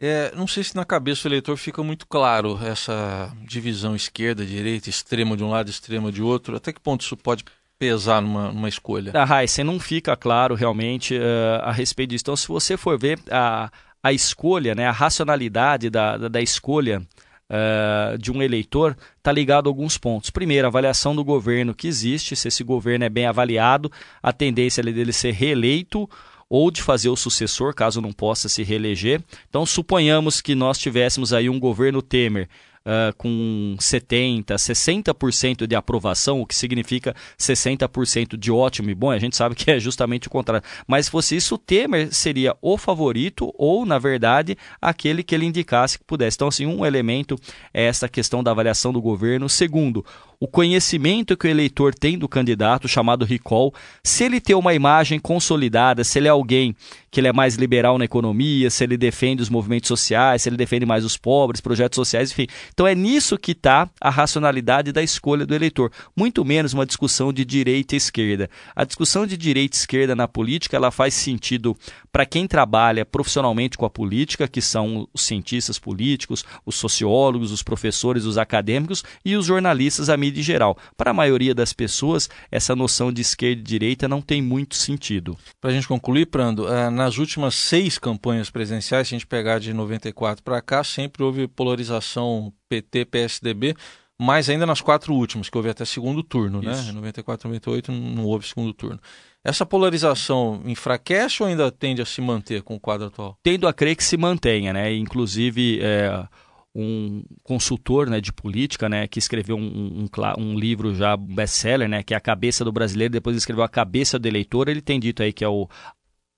É, 0.00 0.32
não 0.34 0.46
sei 0.46 0.64
se 0.64 0.74
na 0.74 0.84
cabeça 0.86 1.28
do 1.28 1.32
eleitor 1.32 1.58
fica 1.58 1.82
muito 1.82 2.06
claro 2.06 2.58
essa 2.64 3.30
divisão 3.46 3.94
esquerda, 3.94 4.46
direita, 4.46 4.88
extrema 4.88 5.36
de 5.36 5.44
um 5.44 5.50
lado, 5.50 5.68
extrema 5.68 6.10
de 6.10 6.22
outro. 6.22 6.56
Até 6.56 6.72
que 6.72 6.80
ponto 6.80 7.02
isso 7.02 7.18
pode 7.18 7.44
pesar 7.78 8.22
numa, 8.22 8.50
numa 8.50 8.68
escolha? 8.68 9.12
Ah, 9.14 9.46
você 9.46 9.62
não 9.62 9.78
fica 9.78 10.16
claro 10.16 10.54
realmente 10.54 11.14
uh, 11.14 11.60
a 11.62 11.70
respeito 11.70 12.10
disso. 12.10 12.22
Então, 12.22 12.36
se 12.36 12.48
você 12.48 12.78
for 12.78 12.98
ver 12.98 13.18
a, 13.30 13.70
a 14.02 14.12
escolha, 14.12 14.74
né, 14.74 14.86
a 14.86 14.92
racionalidade 14.92 15.90
da, 15.90 16.16
da, 16.16 16.28
da 16.28 16.40
escolha 16.40 17.02
uh, 17.50 18.16
de 18.18 18.30
um 18.32 18.42
eleitor 18.42 18.96
está 19.18 19.32
ligado 19.32 19.68
a 19.68 19.70
alguns 19.70 19.98
pontos. 19.98 20.30
Primeiro, 20.30 20.66
a 20.66 20.70
avaliação 20.70 21.14
do 21.14 21.24
governo 21.24 21.74
que 21.74 21.88
existe, 21.88 22.36
se 22.36 22.48
esse 22.48 22.64
governo 22.64 23.04
é 23.04 23.08
bem 23.08 23.26
avaliado, 23.26 23.90
a 24.22 24.32
tendência 24.32 24.82
dele 24.82 25.12
ser 25.12 25.32
reeleito 25.32 26.08
ou 26.48 26.70
de 26.70 26.82
fazer 26.82 27.08
o 27.08 27.16
sucessor, 27.16 27.74
caso 27.74 28.00
não 28.00 28.12
possa 28.12 28.48
se 28.48 28.64
reeleger. 28.64 29.22
Então, 29.48 29.64
suponhamos 29.64 30.40
que 30.40 30.54
nós 30.54 30.78
tivéssemos 30.78 31.32
aí 31.32 31.48
um 31.48 31.60
governo 31.60 32.02
Temer 32.02 32.48
uh, 32.84 33.14
com 33.16 33.76
70%, 33.78 34.44
60% 34.44 35.66
de 35.66 35.74
aprovação, 35.74 36.40
o 36.40 36.46
que 36.46 36.54
significa 36.54 37.14
60% 37.38 38.36
de 38.36 38.50
ótimo 38.50 38.90
e 38.90 38.94
bom, 38.94 39.10
a 39.10 39.18
gente 39.18 39.36
sabe 39.36 39.54
que 39.54 39.70
é 39.70 39.78
justamente 39.78 40.28
o 40.28 40.30
contrário. 40.30 40.66
Mas 40.86 41.06
se 41.06 41.10
fosse 41.10 41.36
isso, 41.36 41.54
o 41.54 41.58
Temer 41.58 42.12
seria 42.12 42.56
o 42.60 42.76
favorito 42.76 43.52
ou, 43.56 43.84
na 43.84 43.98
verdade, 43.98 44.56
aquele 44.80 45.22
que 45.22 45.34
ele 45.34 45.46
indicasse 45.46 45.98
que 45.98 46.04
pudesse. 46.04 46.36
Então, 46.36 46.48
assim, 46.48 46.66
um 46.66 46.84
elemento 46.84 47.36
é 47.72 47.84
essa 47.84 48.08
questão 48.08 48.42
da 48.42 48.50
avaliação 48.50 48.92
do 48.92 49.00
governo. 49.00 49.48
Segundo, 49.48 50.04
o 50.42 50.48
conhecimento 50.48 51.36
que 51.36 51.46
o 51.46 51.50
eleitor 51.50 51.94
tem 51.94 52.18
do 52.18 52.26
candidato, 52.26 52.88
chamado 52.88 53.26
recall, 53.26 53.74
se 54.02 54.24
ele 54.24 54.40
tem 54.40 54.56
uma 54.56 54.72
imagem 54.72 55.20
consolidada, 55.20 56.02
se 56.02 56.18
ele 56.18 56.28
é 56.28 56.30
alguém 56.30 56.74
que 57.10 57.20
ele 57.20 57.28
é 57.28 57.32
mais 57.32 57.56
liberal 57.56 57.98
na 57.98 58.06
economia, 58.06 58.70
se 58.70 58.84
ele 58.84 58.96
defende 58.96 59.42
os 59.42 59.50
movimentos 59.50 59.88
sociais, 59.88 60.40
se 60.40 60.48
ele 60.48 60.56
defende 60.56 60.86
mais 60.86 61.04
os 61.04 61.16
pobres, 61.16 61.60
projetos 61.60 61.96
sociais, 61.96 62.30
enfim. 62.30 62.46
Então 62.72 62.86
é 62.86 62.94
nisso 62.94 63.36
que 63.36 63.52
está 63.52 63.90
a 64.00 64.08
racionalidade 64.08 64.92
da 64.92 65.02
escolha 65.02 65.44
do 65.44 65.54
eleitor, 65.54 65.92
muito 66.16 66.42
menos 66.42 66.72
uma 66.72 66.86
discussão 66.86 67.32
de 67.32 67.44
direita 67.44 67.94
e 67.94 67.98
esquerda. 67.98 68.48
A 68.74 68.84
discussão 68.84 69.26
de 69.26 69.36
direita 69.36 69.76
e 69.76 69.80
esquerda 69.80 70.16
na 70.16 70.26
política, 70.26 70.76
ela 70.76 70.90
faz 70.90 71.12
sentido 71.12 71.76
para 72.10 72.24
quem 72.24 72.46
trabalha 72.46 73.04
profissionalmente 73.04 73.76
com 73.76 73.84
a 73.84 73.90
política, 73.90 74.48
que 74.48 74.62
são 74.62 75.06
os 75.12 75.22
cientistas 75.22 75.78
políticos, 75.78 76.44
os 76.64 76.76
sociólogos, 76.76 77.52
os 77.52 77.62
professores, 77.62 78.24
os 78.24 78.38
acadêmicos 78.38 79.04
e 79.24 79.36
os 79.36 79.44
jornalistas, 79.44 80.08
a 80.08 80.16
mídia 80.16 80.29
em 80.38 80.42
geral. 80.42 80.76
Para 80.96 81.10
a 81.10 81.14
maioria 81.14 81.54
das 81.54 81.72
pessoas, 81.72 82.28
essa 82.50 82.76
noção 82.76 83.12
de 83.12 83.22
esquerda 83.22 83.60
e 83.60 83.64
direita 83.64 84.06
não 84.06 84.20
tem 84.20 84.40
muito 84.40 84.76
sentido. 84.76 85.36
Para 85.60 85.70
a 85.70 85.72
gente 85.72 85.88
concluir, 85.88 86.26
Prando, 86.26 86.68
eh, 86.68 86.90
nas 86.90 87.18
últimas 87.18 87.54
seis 87.54 87.98
campanhas 87.98 88.50
presidenciais, 88.50 89.08
se 89.08 89.14
a 89.14 89.18
gente 89.18 89.26
pegar 89.26 89.58
de 89.58 89.72
94 89.72 90.42
para 90.44 90.60
cá, 90.60 90.84
sempre 90.84 91.22
houve 91.22 91.48
polarização 91.48 92.52
PT-PSDB, 92.68 93.74
mais 94.20 94.50
ainda 94.50 94.66
nas 94.66 94.82
quatro 94.82 95.14
últimas, 95.14 95.48
que 95.48 95.56
houve 95.56 95.70
até 95.70 95.84
segundo 95.84 96.22
turno, 96.22 96.60
né? 96.60 96.72
Isso. 96.72 96.88
né? 96.88 96.92
94, 96.92 97.48
98 97.48 97.90
não 97.90 98.24
houve 98.24 98.46
segundo 98.46 98.72
turno. 98.74 99.00
Essa 99.42 99.64
polarização 99.64 100.60
enfraquece 100.66 101.42
ou 101.42 101.48
ainda 101.48 101.72
tende 101.72 102.02
a 102.02 102.04
se 102.04 102.20
manter 102.20 102.62
com 102.62 102.74
o 102.74 102.80
quadro 102.80 103.06
atual? 103.06 103.38
Tendo 103.42 103.66
a 103.66 103.72
crer 103.72 103.96
que 103.96 104.04
se 104.04 104.18
mantenha, 104.18 104.74
né? 104.74 104.92
Inclusive, 104.94 105.80
é, 105.80 106.26
um 106.74 107.22
consultor 107.42 108.08
né, 108.08 108.20
de 108.20 108.32
política, 108.32 108.88
né, 108.88 109.06
que 109.08 109.18
escreveu 109.18 109.56
um, 109.56 110.04
um, 110.04 110.08
um 110.38 110.58
livro 110.58 110.94
já 110.94 111.16
best-seller, 111.16 111.88
né, 111.88 112.02
que 112.02 112.14
é 112.14 112.16
A 112.16 112.20
Cabeça 112.20 112.64
do 112.64 112.72
Brasileiro, 112.72 113.12
depois 113.12 113.36
escreveu 113.36 113.64
A 113.64 113.68
Cabeça 113.68 114.18
do 114.18 114.26
Eleitor, 114.26 114.68
ele 114.68 114.80
tem 114.80 115.00
dito 115.00 115.22
aí 115.22 115.32
que 115.32 115.44
é 115.44 115.48
o 115.48 115.68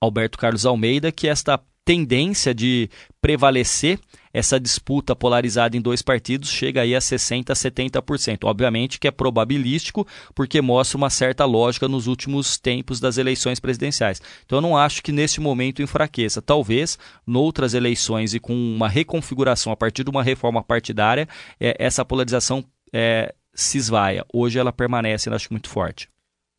Alberto 0.01 0.39
Carlos 0.39 0.67
Almeida, 0.67 1.13
que 1.13 1.29
esta 1.29 1.61
tendência 1.85 2.55
de 2.55 2.89
prevalecer 3.21 3.99
essa 4.33 4.59
disputa 4.59 5.15
polarizada 5.15 5.77
em 5.77 5.81
dois 5.81 6.01
partidos 6.01 6.49
chega 6.49 6.81
aí 6.81 6.95
a 6.95 6.99
60% 6.99 7.51
a 7.51 7.55
70%. 7.55 8.45
Obviamente 8.45 8.99
que 8.99 9.07
é 9.07 9.11
probabilístico, 9.11 10.07
porque 10.35 10.61
mostra 10.61 10.97
uma 10.97 11.11
certa 11.11 11.45
lógica 11.45 11.87
nos 11.87 12.07
últimos 12.07 12.57
tempos 12.57 12.99
das 12.99 13.19
eleições 13.19 13.61
presidenciais. 13.61 14.23
Então 14.45 14.59
eu 14.59 14.63
não 14.63 14.77
acho 14.77 15.03
que 15.03 15.13
nesse 15.13 15.41
momento 15.41 15.83
enfraqueça. 15.83 16.41
Talvez, 16.41 16.99
noutras 17.27 17.75
eleições 17.75 18.33
e 18.35 18.41
com 18.41 18.55
uma 18.55 18.89
reconfiguração 18.89 19.73
a 19.73 19.77
partir 19.77 20.05
de 20.05 20.11
uma 20.11 20.23
reforma 20.23 20.63
partidária, 20.63 21.29
é, 21.61 21.77
essa 21.79 22.05
polarização 22.05 22.65
é, 22.93 23.35
se 23.55 23.79
esvaia. 23.79 24.25
Hoje 24.33 24.59
ela 24.59 24.73
permanece, 24.73 25.29
eu 25.29 25.35
acho 25.35 25.49
muito 25.51 25.69
forte. 25.69 26.12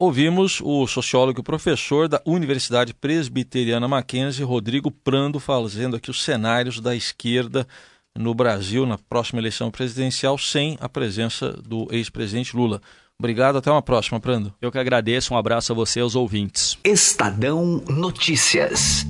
Ouvimos 0.06 0.60
o 0.62 0.86
sociólogo 0.86 1.40
e 1.40 1.44
professor 1.44 2.10
da 2.10 2.22
Universidade 2.26 2.94
Presbiteriana 2.94 3.88
Mackenzie, 3.88 4.44
Rodrigo 4.44 4.92
Prando, 4.92 5.40
fazendo 5.40 5.96
aqui 5.96 6.12
os 6.12 6.22
cenários 6.22 6.82
da 6.82 6.94
esquerda 6.94 7.66
no 8.14 8.36
Brasil 8.36 8.86
na 8.86 8.98
próxima 8.98 9.40
eleição 9.40 9.72
presidencial 9.72 10.38
sem 10.38 10.78
a 10.82 10.90
presença 10.90 11.54
do 11.66 11.88
ex-presidente 11.90 12.54
Lula. 12.54 12.82
Obrigado, 13.18 13.60
até 13.60 13.72
uma 13.72 13.82
próxima, 13.82 14.20
Prando. 14.20 14.54
Eu 14.62 14.74
que 14.74 14.78
agradeço, 14.78 15.34
um 15.34 15.38
abraço 15.38 15.72
a 15.72 15.76
você 15.76 16.00
e 16.00 16.02
aos 16.02 16.16
ouvintes. 16.16 16.78
Estadão 16.84 17.82
Notícias. 17.88 19.06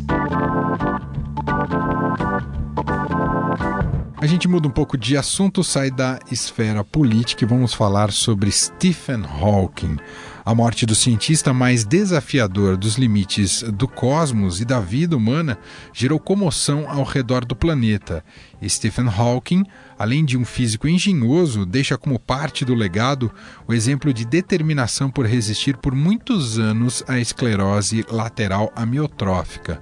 A 4.24 4.26
gente 4.26 4.48
muda 4.48 4.70
um 4.70 4.72
pouco 4.72 4.98
de 4.98 5.18
assunto, 5.18 5.66
sai 5.66 5.92
da 5.92 6.18
esfera 6.32 6.82
política 6.82 7.44
e 7.44 7.48
vamos 7.48 7.74
falar 7.74 8.10
sobre 8.10 8.50
Stephen 8.54 9.26
Hawking. 9.26 9.98
A 10.46 10.56
morte 10.56 10.86
do 10.86 10.96
cientista 10.96 11.54
mais 11.54 11.84
desafiador 11.84 12.78
dos 12.78 12.96
limites 12.96 13.64
do 13.64 13.86
cosmos 13.86 14.62
e 14.62 14.66
da 14.66 14.80
vida 14.80 15.18
humana 15.18 15.58
gerou 15.92 16.22
comoção 16.22 16.90
ao 16.90 17.04
redor 17.04 17.44
do 17.44 17.54
planeta. 17.54 18.24
Stephen 18.66 19.10
Hawking, 19.10 19.66
além 20.00 20.24
de 20.24 20.38
um 20.38 20.46
físico 20.46 20.88
engenhoso, 20.88 21.66
deixa 21.66 21.98
como 21.98 22.18
parte 22.18 22.64
do 22.64 22.74
legado 22.74 23.30
o 23.68 23.74
exemplo 23.74 24.14
de 24.14 24.24
determinação 24.24 25.12
por 25.12 25.26
resistir 25.26 25.76
por 25.76 25.94
muitos 25.94 26.58
anos 26.58 27.04
à 27.10 27.20
esclerose 27.20 28.06
lateral 28.10 28.72
amiotrófica. 28.74 29.82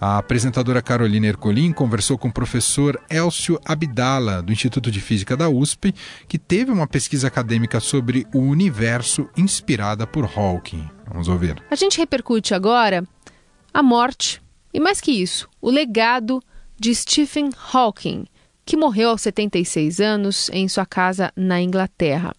A 0.00 0.16
apresentadora 0.16 0.80
Carolina 0.80 1.26
Ercolim 1.26 1.72
conversou 1.74 2.16
com 2.16 2.28
o 2.28 2.32
professor 2.32 2.98
Elcio 3.10 3.60
Abdala, 3.62 4.40
do 4.40 4.50
Instituto 4.50 4.90
de 4.90 4.98
Física 4.98 5.36
da 5.36 5.50
USP, 5.50 5.94
que 6.26 6.38
teve 6.38 6.72
uma 6.72 6.86
pesquisa 6.86 7.28
acadêmica 7.28 7.80
sobre 7.80 8.26
o 8.32 8.38
universo 8.38 9.28
inspirada 9.36 10.06
por 10.06 10.24
Hawking. 10.24 10.88
Vamos 11.06 11.28
ouvir. 11.28 11.62
A 11.70 11.74
gente 11.74 11.98
repercute 11.98 12.54
agora 12.54 13.06
a 13.74 13.82
morte 13.82 14.40
e, 14.72 14.80
mais 14.80 15.02
que 15.02 15.12
isso, 15.12 15.46
o 15.60 15.70
legado 15.70 16.42
de 16.78 16.94
Stephen 16.94 17.50
Hawking, 17.70 18.24
que 18.64 18.78
morreu 18.78 19.10
aos 19.10 19.20
76 19.20 20.00
anos 20.00 20.48
em 20.50 20.66
sua 20.66 20.86
casa 20.86 21.30
na 21.36 21.60
Inglaterra. 21.60 22.34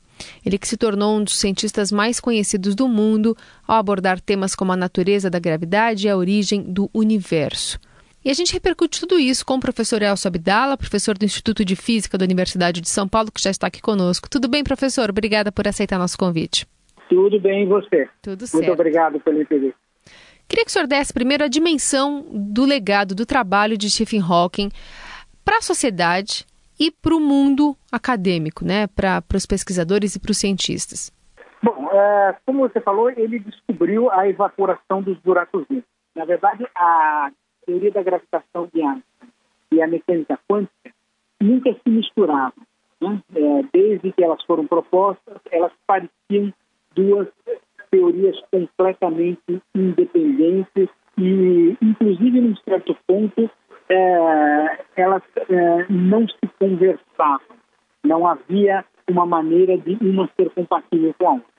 Ele 0.45 0.57
que 0.57 0.67
se 0.67 0.77
tornou 0.77 1.17
um 1.17 1.23
dos 1.23 1.37
cientistas 1.37 1.91
mais 1.91 2.19
conhecidos 2.19 2.75
do 2.75 2.87
mundo 2.87 3.35
ao 3.67 3.77
abordar 3.77 4.19
temas 4.19 4.55
como 4.55 4.71
a 4.71 4.75
natureza 4.75 5.29
da 5.29 5.39
gravidade 5.39 6.07
e 6.07 6.09
a 6.09 6.17
origem 6.17 6.63
do 6.63 6.89
universo. 6.93 7.79
E 8.23 8.29
a 8.29 8.33
gente 8.33 8.53
repercute 8.53 8.99
tudo 8.99 9.19
isso 9.19 9.43
com 9.45 9.55
o 9.55 9.59
professor 9.59 10.01
Elcio 10.01 10.27
Abdala, 10.27 10.77
professor 10.77 11.17
do 11.17 11.25
Instituto 11.25 11.65
de 11.65 11.75
Física 11.75 12.17
da 12.17 12.25
Universidade 12.25 12.79
de 12.79 12.89
São 12.89 13.07
Paulo, 13.07 13.31
que 13.31 13.41
já 13.41 13.49
está 13.49 13.65
aqui 13.65 13.81
conosco. 13.81 14.29
Tudo 14.29 14.47
bem, 14.47 14.63
professor? 14.63 15.09
Obrigada 15.09 15.51
por 15.51 15.67
aceitar 15.67 15.97
nosso 15.97 16.17
convite. 16.17 16.67
Tudo 17.09 17.39
bem, 17.39 17.63
e 17.63 17.65
você? 17.65 18.07
Tudo 18.21 18.45
certo. 18.45 18.63
Muito 18.63 18.73
obrigado 18.73 19.19
pelo 19.19 19.41
interesse. 19.41 19.73
Queria 20.47 20.65
que 20.65 20.69
o 20.69 20.71
senhor 20.71 20.87
desse 20.87 21.13
primeiro 21.13 21.43
a 21.43 21.47
dimensão 21.47 22.25
do 22.31 22.63
legado, 22.63 23.15
do 23.15 23.25
trabalho 23.25 23.77
de 23.77 23.89
Stephen 23.89 24.21
Hawking 24.21 24.69
para 25.43 25.57
a 25.57 25.61
sociedade 25.61 26.45
e 26.81 26.89
para 26.89 27.15
o 27.15 27.19
mundo 27.19 27.77
acadêmico, 27.91 28.65
né? 28.65 28.87
para 28.87 29.23
os 29.35 29.45
pesquisadores 29.45 30.15
e 30.15 30.19
para 30.19 30.31
os 30.31 30.37
cientistas? 30.39 31.11
Bom, 31.61 31.87
é, 31.91 32.35
como 32.43 32.67
você 32.67 32.81
falou, 32.81 33.11
ele 33.11 33.37
descobriu 33.37 34.09
a 34.09 34.27
evaporação 34.27 35.03
dos 35.03 35.15
buracos 35.19 35.63
negros. 35.69 35.87
Na 36.15 36.25
verdade, 36.25 36.67
a 36.75 37.31
teoria 37.67 37.91
da 37.91 38.01
gravitação 38.01 38.67
de 38.73 38.81
Einstein 38.81 39.29
e 39.71 39.79
a 39.79 39.87
mecânica 39.87 40.39
quântica 40.49 40.91
nunca 41.39 41.71
se 41.71 41.87
misturavam. 41.87 42.65
Né? 42.99 43.21
É, 43.35 43.63
desde 43.71 44.11
que 44.11 44.23
elas 44.23 44.43
foram 44.45 44.65
propostas, 44.65 45.37
elas 45.51 45.71
pareciam 45.85 46.51
duas 46.95 47.27
teorias 47.91 48.41
completamente 48.51 49.61
independentes 49.75 50.89
e, 51.15 51.77
inclusive, 51.79 52.41
num 52.41 52.55
certo 52.65 52.97
ponto, 53.05 53.51
é, 53.91 54.85
elas 54.95 55.21
é, 55.49 55.85
não 55.89 56.25
se 56.25 56.47
conversavam, 56.57 57.57
não 58.03 58.25
havia 58.25 58.85
uma 59.09 59.25
maneira 59.25 59.77
de 59.77 59.97
uma 60.01 60.29
ser 60.37 60.49
compatível 60.51 61.13
com 61.19 61.27
a 61.27 61.31
outra. 61.33 61.51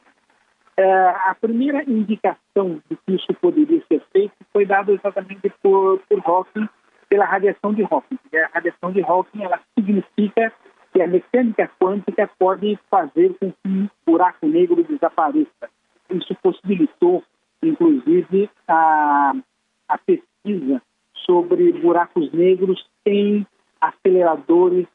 É, 0.78 1.08
a 1.08 1.36
primeira 1.38 1.82
indicação 1.82 2.80
de 2.88 2.96
que 2.96 3.14
isso 3.14 3.34
poderia 3.34 3.82
ser 3.86 4.02
feito 4.10 4.32
foi 4.50 4.64
dada 4.64 4.90
exatamente 4.90 5.52
por, 5.62 6.00
por 6.08 6.22
Hawking, 6.24 6.66
pela 7.10 7.26
radiação 7.26 7.74
de 7.74 7.82
Hawking. 7.82 8.18
A 8.34 8.50
radiação 8.54 8.90
de 8.90 9.02
Hawking 9.02 9.42
ela 9.42 9.60
significa 9.78 10.50
que 10.94 11.02
a 11.02 11.06
mecânica 11.06 11.70
quântica 11.78 12.30
pode 12.38 12.78
fazer 12.90 13.34
com 13.38 13.52
que 13.52 13.68
um 13.68 13.88
buraco 14.06 14.46
negro 14.46 14.82
desapareça. 14.82 15.68
Isso 16.08 16.34
possibilitou, 16.42 17.22
inclusive, 17.62 18.48
a, 18.66 19.32
a 19.88 19.98
pesquisa 19.98 20.80
sobre 21.24 21.72
buracos 21.72 22.32
negros 22.32 22.84
sem 23.04 23.46
aceleradores 23.80 24.86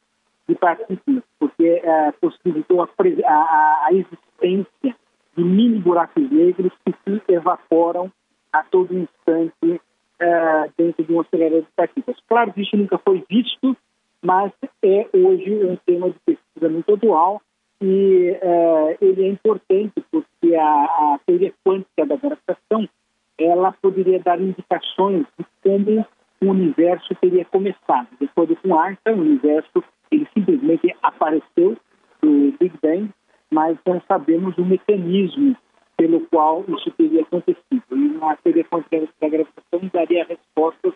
de 0.48 0.56
partículas, 0.56 1.24
porque 1.40 1.82
é, 1.84 2.12
possibilitou 2.14 2.82
a, 2.82 2.90
a, 3.26 3.86
a, 3.86 3.90
existência 3.92 4.96
de 5.36 5.44
mini 5.44 5.80
buracos 5.80 6.32
negros 6.32 6.72
que 6.86 6.94
se 7.04 7.22
evaporam 7.34 8.12
a 8.54 8.64
todo 8.64 8.98
instante 8.98 9.82
uh, 10.22 10.72
dentro 10.78 11.04
de 11.04 11.14
um 11.14 11.20
acelerador 11.20 11.62
de 11.62 11.68
partículas. 11.76 12.20
Claro 12.28 12.54
que 12.54 12.62
isso 12.62 12.78
nunca 12.78 12.98
foi 12.98 13.24
visto, 13.30 13.76
mas 14.22 14.52
é 14.82 15.08
hoje 15.14 15.66
um 15.66 15.76
tema 15.86 16.10
de 16.10 16.20
pesquisa 16.26 16.70
muito 16.70 16.94
atual 16.94 17.42
e 17.82 18.32
uh, 18.42 18.98
ele 19.00 19.26
é 19.26 19.30
importante 19.30 20.04
porque 20.12 20.56
a, 20.56 20.64
a, 20.64 21.20
teoria 21.26 21.54
quântica 21.64 22.06
da 22.06 22.16
gravitação 22.16 22.90
ela 23.38 23.72
poderia 23.74 24.20
dar 24.20 24.42
indicações 24.42 25.26
de 25.38 25.46
como 25.62 26.06
o 26.42 26.50
universo 26.52 27.16
teria 27.16 27.46
começado. 27.46 28.08
De 28.20 28.26
acordo 28.26 28.56
com 28.58 28.78
Einstein, 28.80 29.16
o 29.16 29.22
universo 29.22 29.84
ele 30.12 30.28
simplesmente 30.34 30.96
apareceu 31.04 31.78
do 32.22 32.54
Big 32.60 32.74
Bang, 32.82 33.10
mas 33.52 33.78
não 33.86 34.02
sabemos 34.08 34.58
o 34.58 34.66
mecanismo 34.66 35.56
pelo 35.98 36.22
qual 36.28 36.64
isso 36.70 36.92
teria 36.92 37.22
acontecido. 37.22 37.84
E 37.92 38.18
a 38.22 38.36
teoria 38.38 38.64
quântica 38.66 39.08
da 39.20 39.30
gravitação 39.30 39.90
daria 39.92 40.26
respostas 40.26 40.94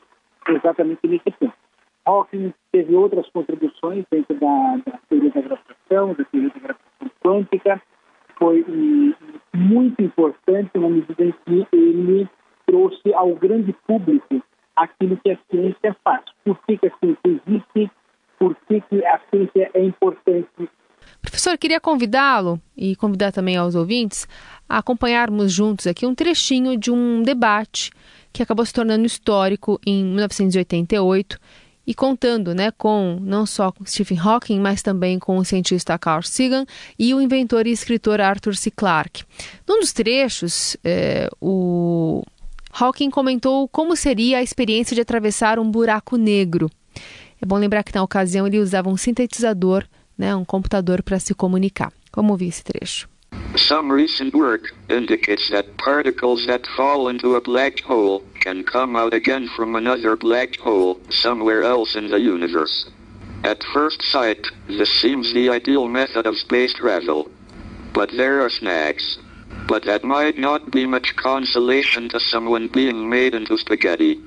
exatamente 0.48 1.00
nesse 1.08 1.32
ponto. 1.32 1.54
Hawking 2.06 2.54
teve 2.72 2.96
outras 2.96 3.30
contribuições 3.30 4.06
dentro 4.12 4.34
da, 4.40 4.78
da 4.86 5.00
teoria 5.10 5.30
da 5.32 5.42
gravitação, 5.42 6.14
da 6.14 6.24
teoria 6.26 6.50
da 6.50 6.60
gravitação 6.60 7.12
quântica. 7.24 7.82
Foi 8.38 8.66
muito 9.54 10.02
importante 10.02 10.72
na 10.76 10.90
medida 10.90 11.24
em 11.24 11.32
que 11.46 11.68
ele 11.72 12.28
trouxe 12.66 13.14
ao 13.14 13.36
grande 13.36 13.74
público 13.86 14.42
aquilo 14.84 15.18
que 15.18 15.32
a 15.32 15.38
ciência 15.50 15.96
faz. 16.04 16.24
Por 16.44 16.58
que, 16.66 16.74
a 16.86 17.00
ciência 17.00 17.42
existe? 17.48 17.92
Por 18.38 18.56
que 18.68 18.84
a 19.06 19.20
ciência 19.30 19.72
é 19.74 19.84
importante? 19.84 20.70
Professor, 21.22 21.58
queria 21.58 21.80
convidá-lo 21.80 22.60
e 22.76 22.96
convidar 22.96 23.32
também 23.32 23.58
aos 23.58 23.76
ouvintes 23.76 24.28
a 24.68 24.80
acompanharmos 24.80 25.52
juntos 25.52 25.88
aqui 25.88 26.06
um 26.06 26.16
trechinho 26.16 26.78
de 26.78 26.92
um 26.92 27.22
debate 27.24 27.92
que 28.34 28.42
acabou 28.42 28.66
se 28.66 28.74
tornando 28.74 29.06
histórico 29.06 29.80
em 29.86 30.04
1988 30.06 31.38
e 31.86 31.94
contando 31.94 32.54
né, 32.54 32.72
com 32.72 33.18
não 33.22 33.46
só 33.46 33.72
com 33.72 33.86
Stephen 33.86 34.20
Hawking, 34.20 34.60
mas 34.60 34.82
também 34.82 35.18
com 35.20 35.38
o 35.38 35.46
cientista 35.46 35.98
Carl 35.98 36.22
Sagan 36.22 36.66
e 36.98 37.14
o 37.14 37.22
inventor 37.22 37.66
e 37.68 37.72
escritor 37.72 38.22
Arthur 38.22 38.56
C. 38.56 38.72
Clarke. 38.72 39.24
Num 39.68 39.80
dos 39.80 39.92
trechos, 39.92 40.78
é, 40.84 41.28
o 41.40 42.24
Hawking 42.74 43.10
comentou 43.10 43.68
como 43.68 43.96
seria 43.96 44.40
a 44.40 44.44
experiência 44.44 44.96
de 44.96 45.02
atravessar 45.02 45.60
um 45.60 45.70
buraco 45.70 46.18
negro. 46.18 46.70
É 47.42 47.46
bom 47.46 47.58
lembrar 47.58 47.84
que 47.84 47.94
na 47.94 48.04
ocasião 48.04 48.46
ele 48.46 48.60
usava 48.60 48.90
um 48.90 48.98
sintetizador, 48.98 49.86
né, 50.18 50.36
um 50.36 50.46
computador 50.46 51.02
para 51.02 51.20
se 51.20 51.34
comunicar. 51.34 51.92
Vamos 52.16 52.32
ouvir 52.32 52.48
esse 52.48 52.64
trecho. 52.64 53.10
Some 53.56 53.92
recent 53.92 54.34
work 54.34 54.72
indicates 54.90 55.50
that 55.50 55.70
particles 55.78 56.46
that 56.46 56.68
fall 56.76 57.10
into 57.10 57.36
a 57.36 57.42
black 57.42 57.82
hole 57.84 58.24
can 58.42 58.64
come 58.64 58.98
out 58.98 59.14
again 59.14 59.48
from 59.56 59.76
another 59.76 60.16
black 60.16 60.58
hole 60.60 61.00
somewhere 61.10 61.64
else 61.64 61.98
in 61.98 62.10
the 62.10 62.18
universe. 62.18 62.90
At 63.44 63.64
first 63.74 64.02
sight, 64.04 64.48
this 64.68 64.90
seems 65.02 65.34
the 65.34 65.50
ideal 65.50 65.88
method 65.88 66.28
of 66.28 66.38
space 66.38 66.74
travel. 66.76 67.30
But 67.94 68.12
there 68.16 68.42
are 68.42 68.50
snags. 68.50 69.18
But 69.72 69.86
that 69.86 70.04
might 70.04 70.38
not 70.38 70.70
be 70.70 70.86
much 70.86 71.16
consolation 71.16 72.10
to 72.10 72.20
someone 72.20 72.68
being 72.68 73.10
made 73.10 73.34
into 73.34 73.58
spaghetti. 73.58 74.20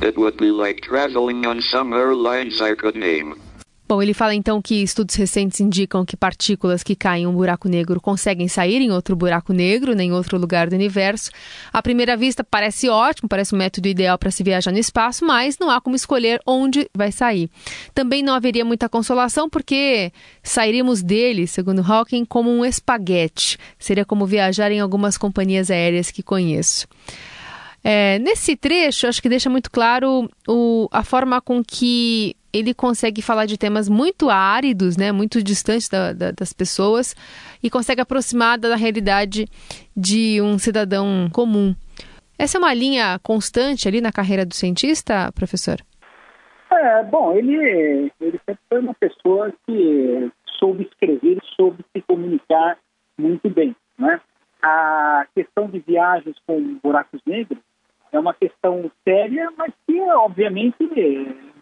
It 0.00 0.16
would 0.16 0.38
be 0.38 0.50
like 0.50 0.80
traveling 0.80 1.44
on 1.44 1.60
some 1.60 1.92
airlines 1.92 2.62
I 2.62 2.74
could 2.76 2.96
name. 2.96 3.34
Bom, 3.88 4.02
ele 4.02 4.12
fala 4.12 4.34
então 4.34 4.60
que 4.60 4.82
estudos 4.82 5.14
recentes 5.14 5.60
indicam 5.60 6.04
que 6.04 6.16
partículas 6.16 6.82
que 6.82 6.96
caem 6.96 7.22
em 7.22 7.26
um 7.26 7.32
buraco 7.32 7.68
negro 7.68 8.00
conseguem 8.00 8.48
sair 8.48 8.80
em 8.80 8.90
outro 8.90 9.14
buraco 9.14 9.52
negro, 9.52 9.94
nem 9.94 10.08
em 10.08 10.12
outro 10.12 10.36
lugar 10.38 10.68
do 10.68 10.74
universo. 10.74 11.30
À 11.72 11.80
primeira 11.80 12.16
vista 12.16 12.42
parece 12.42 12.88
ótimo, 12.88 13.28
parece 13.28 13.54
um 13.54 13.58
método 13.58 13.86
ideal 13.86 14.18
para 14.18 14.32
se 14.32 14.42
viajar 14.42 14.72
no 14.72 14.78
espaço, 14.78 15.24
mas 15.24 15.56
não 15.56 15.70
há 15.70 15.80
como 15.80 15.94
escolher 15.94 16.40
onde 16.44 16.90
vai 16.92 17.12
sair. 17.12 17.48
Também 17.94 18.24
não 18.24 18.34
haveria 18.34 18.64
muita 18.64 18.88
consolação 18.88 19.48
porque 19.48 20.10
sairíamos 20.42 21.00
dele, 21.00 21.46
segundo 21.46 21.80
Hawking, 21.80 22.24
como 22.24 22.50
um 22.50 22.64
espaguete. 22.64 23.56
Seria 23.78 24.04
como 24.04 24.26
viajar 24.26 24.72
em 24.72 24.80
algumas 24.80 25.16
companhias 25.16 25.70
aéreas 25.70 26.10
que 26.10 26.24
conheço. 26.24 26.88
É, 27.84 28.18
nesse 28.18 28.56
trecho, 28.56 29.06
acho 29.06 29.22
que 29.22 29.28
deixa 29.28 29.48
muito 29.48 29.70
claro 29.70 30.28
o, 30.48 30.88
a 30.90 31.04
forma 31.04 31.40
com 31.40 31.62
que 31.62 32.34
ele 32.58 32.74
consegue 32.74 33.22
falar 33.22 33.46
de 33.46 33.58
temas 33.58 33.88
muito 33.88 34.30
áridos, 34.30 34.96
né, 34.96 35.12
muito 35.12 35.42
distantes 35.42 35.88
da, 35.88 36.12
da, 36.12 36.30
das 36.30 36.52
pessoas 36.52 37.14
e 37.62 37.70
consegue 37.70 38.00
aproximar 38.00 38.58
da 38.58 38.76
realidade 38.76 39.46
de 39.96 40.40
um 40.40 40.58
cidadão 40.58 41.28
comum. 41.32 41.74
Essa 42.38 42.58
é 42.58 42.60
uma 42.60 42.74
linha 42.74 43.18
constante 43.22 43.88
ali 43.88 44.00
na 44.00 44.12
carreira 44.12 44.44
do 44.44 44.54
cientista, 44.54 45.32
professor? 45.32 45.76
É, 46.70 47.02
bom, 47.04 47.32
ele, 47.32 48.12
ele 48.20 48.40
sempre 48.44 48.62
foi 48.68 48.80
uma 48.80 48.94
pessoa 48.94 49.52
que 49.66 50.30
soube 50.58 50.82
escrever, 50.84 51.38
soube 51.56 51.84
se 51.94 52.02
comunicar 52.02 52.78
muito 53.18 53.48
bem, 53.48 53.74
né? 53.98 54.20
A 54.62 55.26
questão 55.34 55.68
de 55.68 55.78
viagens 55.78 56.36
com 56.46 56.78
buracos 56.82 57.20
negros 57.24 57.60
é 58.12 58.18
uma 58.18 58.34
questão 58.34 58.90
séria, 59.04 59.50
mas 59.56 59.72
que, 59.86 60.00
obviamente, 60.00 60.76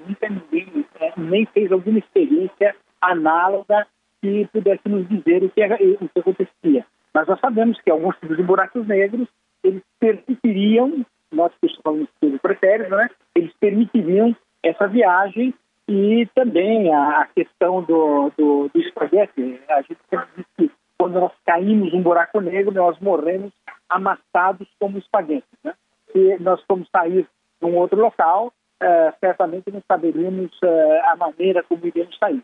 nunca 0.06 0.28
ninguém 0.28 0.86
é, 1.00 1.12
nem 1.16 1.46
fez 1.46 1.70
alguma 1.72 1.98
experiência 1.98 2.74
análoga 3.00 3.86
que 4.20 4.48
pudesse 4.52 4.88
nos 4.88 5.08
dizer 5.08 5.42
o 5.42 5.50
que, 5.50 5.62
o 5.62 6.08
que 6.08 6.20
acontecia. 6.20 6.86
Mas 7.12 7.28
nós 7.28 7.38
sabemos 7.40 7.80
que 7.80 7.90
alguns 7.90 8.16
tipos 8.16 8.36
de 8.36 8.42
buracos 8.42 8.86
negros, 8.86 9.28
eles 9.62 9.82
permitiriam, 10.00 11.04
nós 11.32 11.52
que 11.60 11.68
falando 11.82 12.08
de 12.22 12.38
pretéritos, 12.38 12.96
né, 12.96 13.08
eles 13.34 13.52
permitiriam 13.60 14.34
essa 14.62 14.88
viagem 14.88 15.54
e 15.88 16.26
também 16.34 16.92
a, 16.92 17.20
a 17.20 17.26
questão 17.26 17.82
do, 17.82 18.32
do, 18.36 18.70
do 18.72 18.80
espaguete. 18.80 19.60
A 19.68 19.82
gente 19.82 20.00
sempre 20.08 20.28
diz 20.36 20.46
que 20.56 20.70
quando 20.98 21.20
nós 21.20 21.32
caímos 21.44 21.92
num 21.92 22.02
buraco 22.02 22.40
negro, 22.40 22.72
nós 22.72 22.98
morremos 22.98 23.52
amassados 23.88 24.66
como 24.80 24.98
espaguete. 24.98 25.46
Né? 25.62 25.74
Se 26.10 26.38
nós 26.40 26.62
formos 26.62 26.88
sair 26.90 27.26
num 27.60 27.76
outro 27.76 28.00
local, 28.00 28.52
uh, 28.84 29.14
certamente 29.18 29.70
não 29.72 29.82
saberíamos 29.88 30.50
uh, 30.62 31.10
a 31.12 31.16
maneira 31.16 31.62
como 31.62 31.86
iríamos 31.86 32.16
sair. 32.18 32.42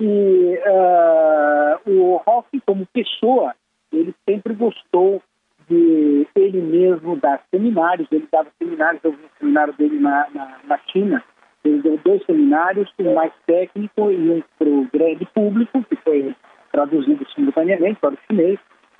E 0.00 0.58
uh, 0.66 1.90
o 1.90 2.20
Hoff, 2.26 2.48
como 2.66 2.86
pessoa, 2.86 3.54
ele 3.92 4.14
sempre 4.28 4.54
gostou 4.54 5.22
de 5.68 6.26
ele 6.34 6.60
mesmo 6.60 7.16
dar 7.16 7.42
seminários, 7.50 8.08
ele 8.12 8.28
dava 8.30 8.48
seminários, 8.58 9.02
eu 9.02 9.12
vi 9.12 9.24
um 9.24 9.38
seminário 9.38 9.72
dele 9.74 9.98
na, 9.98 10.28
na, 10.32 10.58
na 10.64 10.78
China, 10.88 11.22
ele 11.64 11.82
deu 11.82 11.98
dois 12.04 12.24
seminários, 12.24 12.92
um 13.00 13.14
mais 13.14 13.32
técnico 13.46 14.10
e 14.10 14.30
um 14.30 14.42
para 14.58 14.68
o 14.68 14.86
grande 14.92 15.24
público, 15.34 15.82
que 15.84 15.96
foi 15.96 16.34
traduzido 16.70 17.26
simultaneamente 17.30 17.98
para 18.00 18.14
o 18.14 18.18
chinês, 18.26 18.58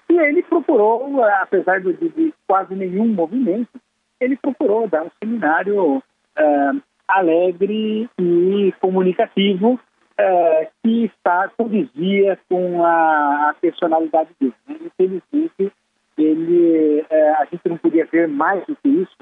e 0.09 0.19
ele 0.19 0.43
procurou, 0.43 1.23
apesar 1.23 1.81
de, 1.81 1.93
de 1.93 2.35
quase 2.47 2.75
nenhum 2.75 3.07
movimento, 3.07 3.81
ele 4.21 4.37
procurou 4.37 4.89
dar 4.89 5.05
um 5.05 5.11
seminário 5.23 6.03
uh, 6.39 6.83
alegre 7.09 8.09
e 8.19 8.75
comunicativo 8.81 9.75
uh, 9.75 10.67
que 10.83 11.05
está 11.05 11.49
condizia 11.57 12.39
com 12.49 12.85
a, 12.85 13.51
a 13.51 13.55
personalidade 13.61 14.31
dele. 14.41 14.55
Né? 14.69 14.77
Infelizmente, 14.87 15.73
ele, 16.19 17.01
uh, 17.03 17.35
a 17.39 17.45
gente 17.45 17.69
não 17.69 17.79
podia 17.79 18.07
ver 18.07 18.29
mais 18.29 18.65
do 18.67 18.77
que 18.77 18.89
isso, 18.89 19.17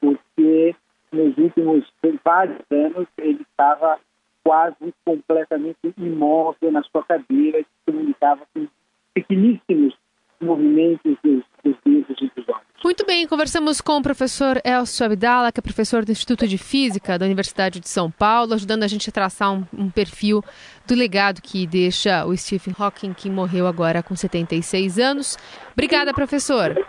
porque 0.00 0.74
nos 1.12 1.36
últimos 1.38 1.84
vários 2.24 2.60
anos 2.70 3.06
ele 3.18 3.42
estava 3.42 3.98
quase 4.44 4.94
completamente 5.04 5.92
imóvel 5.98 6.70
na 6.70 6.82
sua 6.84 7.02
cadeira, 7.04 7.58
se 7.58 7.92
comunicava 7.92 8.42
com 8.54 8.66
pequeníssimos 9.12 9.96
movimentos 10.40 11.16
dos, 11.24 11.42
dos 11.64 11.76
dedos 11.84 12.16
e 12.20 12.30
dos 12.36 12.48
olhos. 12.48 12.66
Bem, 13.06 13.24
conversamos 13.24 13.80
com 13.80 13.98
o 13.98 14.02
professor 14.02 14.60
Elcio 14.64 15.06
Abdala, 15.06 15.52
que 15.52 15.60
é 15.60 15.62
professor 15.62 16.04
do 16.04 16.10
Instituto 16.10 16.44
de 16.48 16.58
Física 16.58 17.16
da 17.16 17.24
Universidade 17.24 17.78
de 17.78 17.88
São 17.88 18.10
Paulo, 18.10 18.52
ajudando 18.52 18.82
a 18.82 18.88
gente 18.88 19.08
a 19.08 19.12
traçar 19.12 19.52
um, 19.52 19.64
um 19.72 19.88
perfil 19.88 20.42
do 20.88 20.92
legado 20.92 21.40
que 21.40 21.68
deixa 21.68 22.26
o 22.26 22.36
Stephen 22.36 22.74
Hawking, 22.76 23.14
que 23.14 23.30
morreu 23.30 23.68
agora 23.68 24.02
com 24.02 24.16
76 24.16 24.98
anos. 24.98 25.38
Obrigada, 25.72 26.12
professor. 26.12 26.84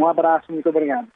Um 0.00 0.08
abraço, 0.08 0.50
muito 0.50 0.68
obrigado. 0.68 1.06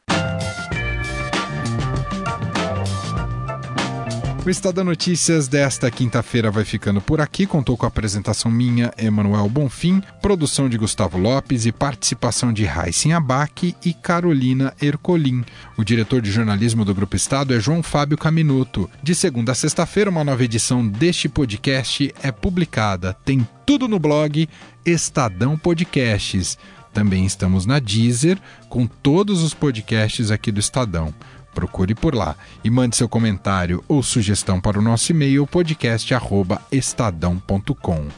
O 4.47 4.51
Estado 4.51 4.85
Notícias 4.85 5.49
desta 5.49 5.91
quinta-feira 5.91 6.53
vai 6.53 6.65
ficando 6.65 7.01
por 7.01 7.21
aqui. 7.21 7.49
Contou 7.49 7.77
com 7.77 7.85
a 7.85 7.89
apresentação 7.89 8.49
minha, 8.49 8.93
Emanuel 8.97 9.49
Bonfim, 9.49 10.01
produção 10.23 10.69
de 10.69 10.79
Gustavo 10.79 11.19
Lopes 11.19 11.67
e 11.67 11.73
participação 11.73 12.53
de 12.53 12.65
Raíssen 12.65 13.13
Abac 13.13 13.75
e 13.85 13.93
Carolina 13.93 14.73
Ercolim. 14.81 15.45
O 15.77 15.83
diretor 15.83 16.23
de 16.23 16.31
jornalismo 16.31 16.85
do 16.85 16.95
Grupo 16.95 17.17
Estado 17.17 17.55
é 17.55 17.59
João 17.59 17.83
Fábio 17.83 18.17
Caminuto. 18.17 18.89
De 19.03 19.17
segunda 19.17 19.51
a 19.51 19.55
sexta-feira, 19.57 20.11
uma 20.11 20.23
nova 20.23 20.45
edição 20.45 20.87
deste 20.87 21.29
podcast 21.29 22.15
é 22.23 22.31
publicada. 22.31 23.15
Tem 23.25 23.45
tudo 23.67 23.89
no 23.89 23.99
blog 23.99 24.49
Estadão 24.85 25.59
Podcasts. 25.59 26.57
Também 26.95 27.27
estamos 27.27 27.67
na 27.67 27.81
Deezer 27.81 28.39
com 28.69 28.87
todos 28.87 29.43
os 29.43 29.53
podcasts 29.53 30.31
aqui 30.31 30.53
do 30.53 30.61
Estadão. 30.61 31.13
Procure 31.57 31.95
por 31.95 32.15
lá 32.15 32.37
e 32.63 32.69
mande 32.69 32.97
seu 32.97 33.09
comentário 33.09 33.83
ou 33.89 34.03
sugestão 34.03 34.61
para 34.61 34.79
o 34.79 34.83
nosso 34.83 35.11
e-mail 35.11 35.47
podcast@estadão.com. 35.47 38.09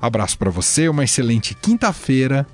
Abraço 0.00 0.38
para 0.38 0.50
você, 0.50 0.88
uma 0.88 1.02
excelente 1.02 1.52
quinta-feira 1.52 2.46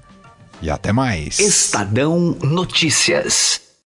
e 0.62 0.70
até 0.70 0.90
mais. 0.90 1.38
Estadão 1.38 2.34
Notícias. 2.42 3.61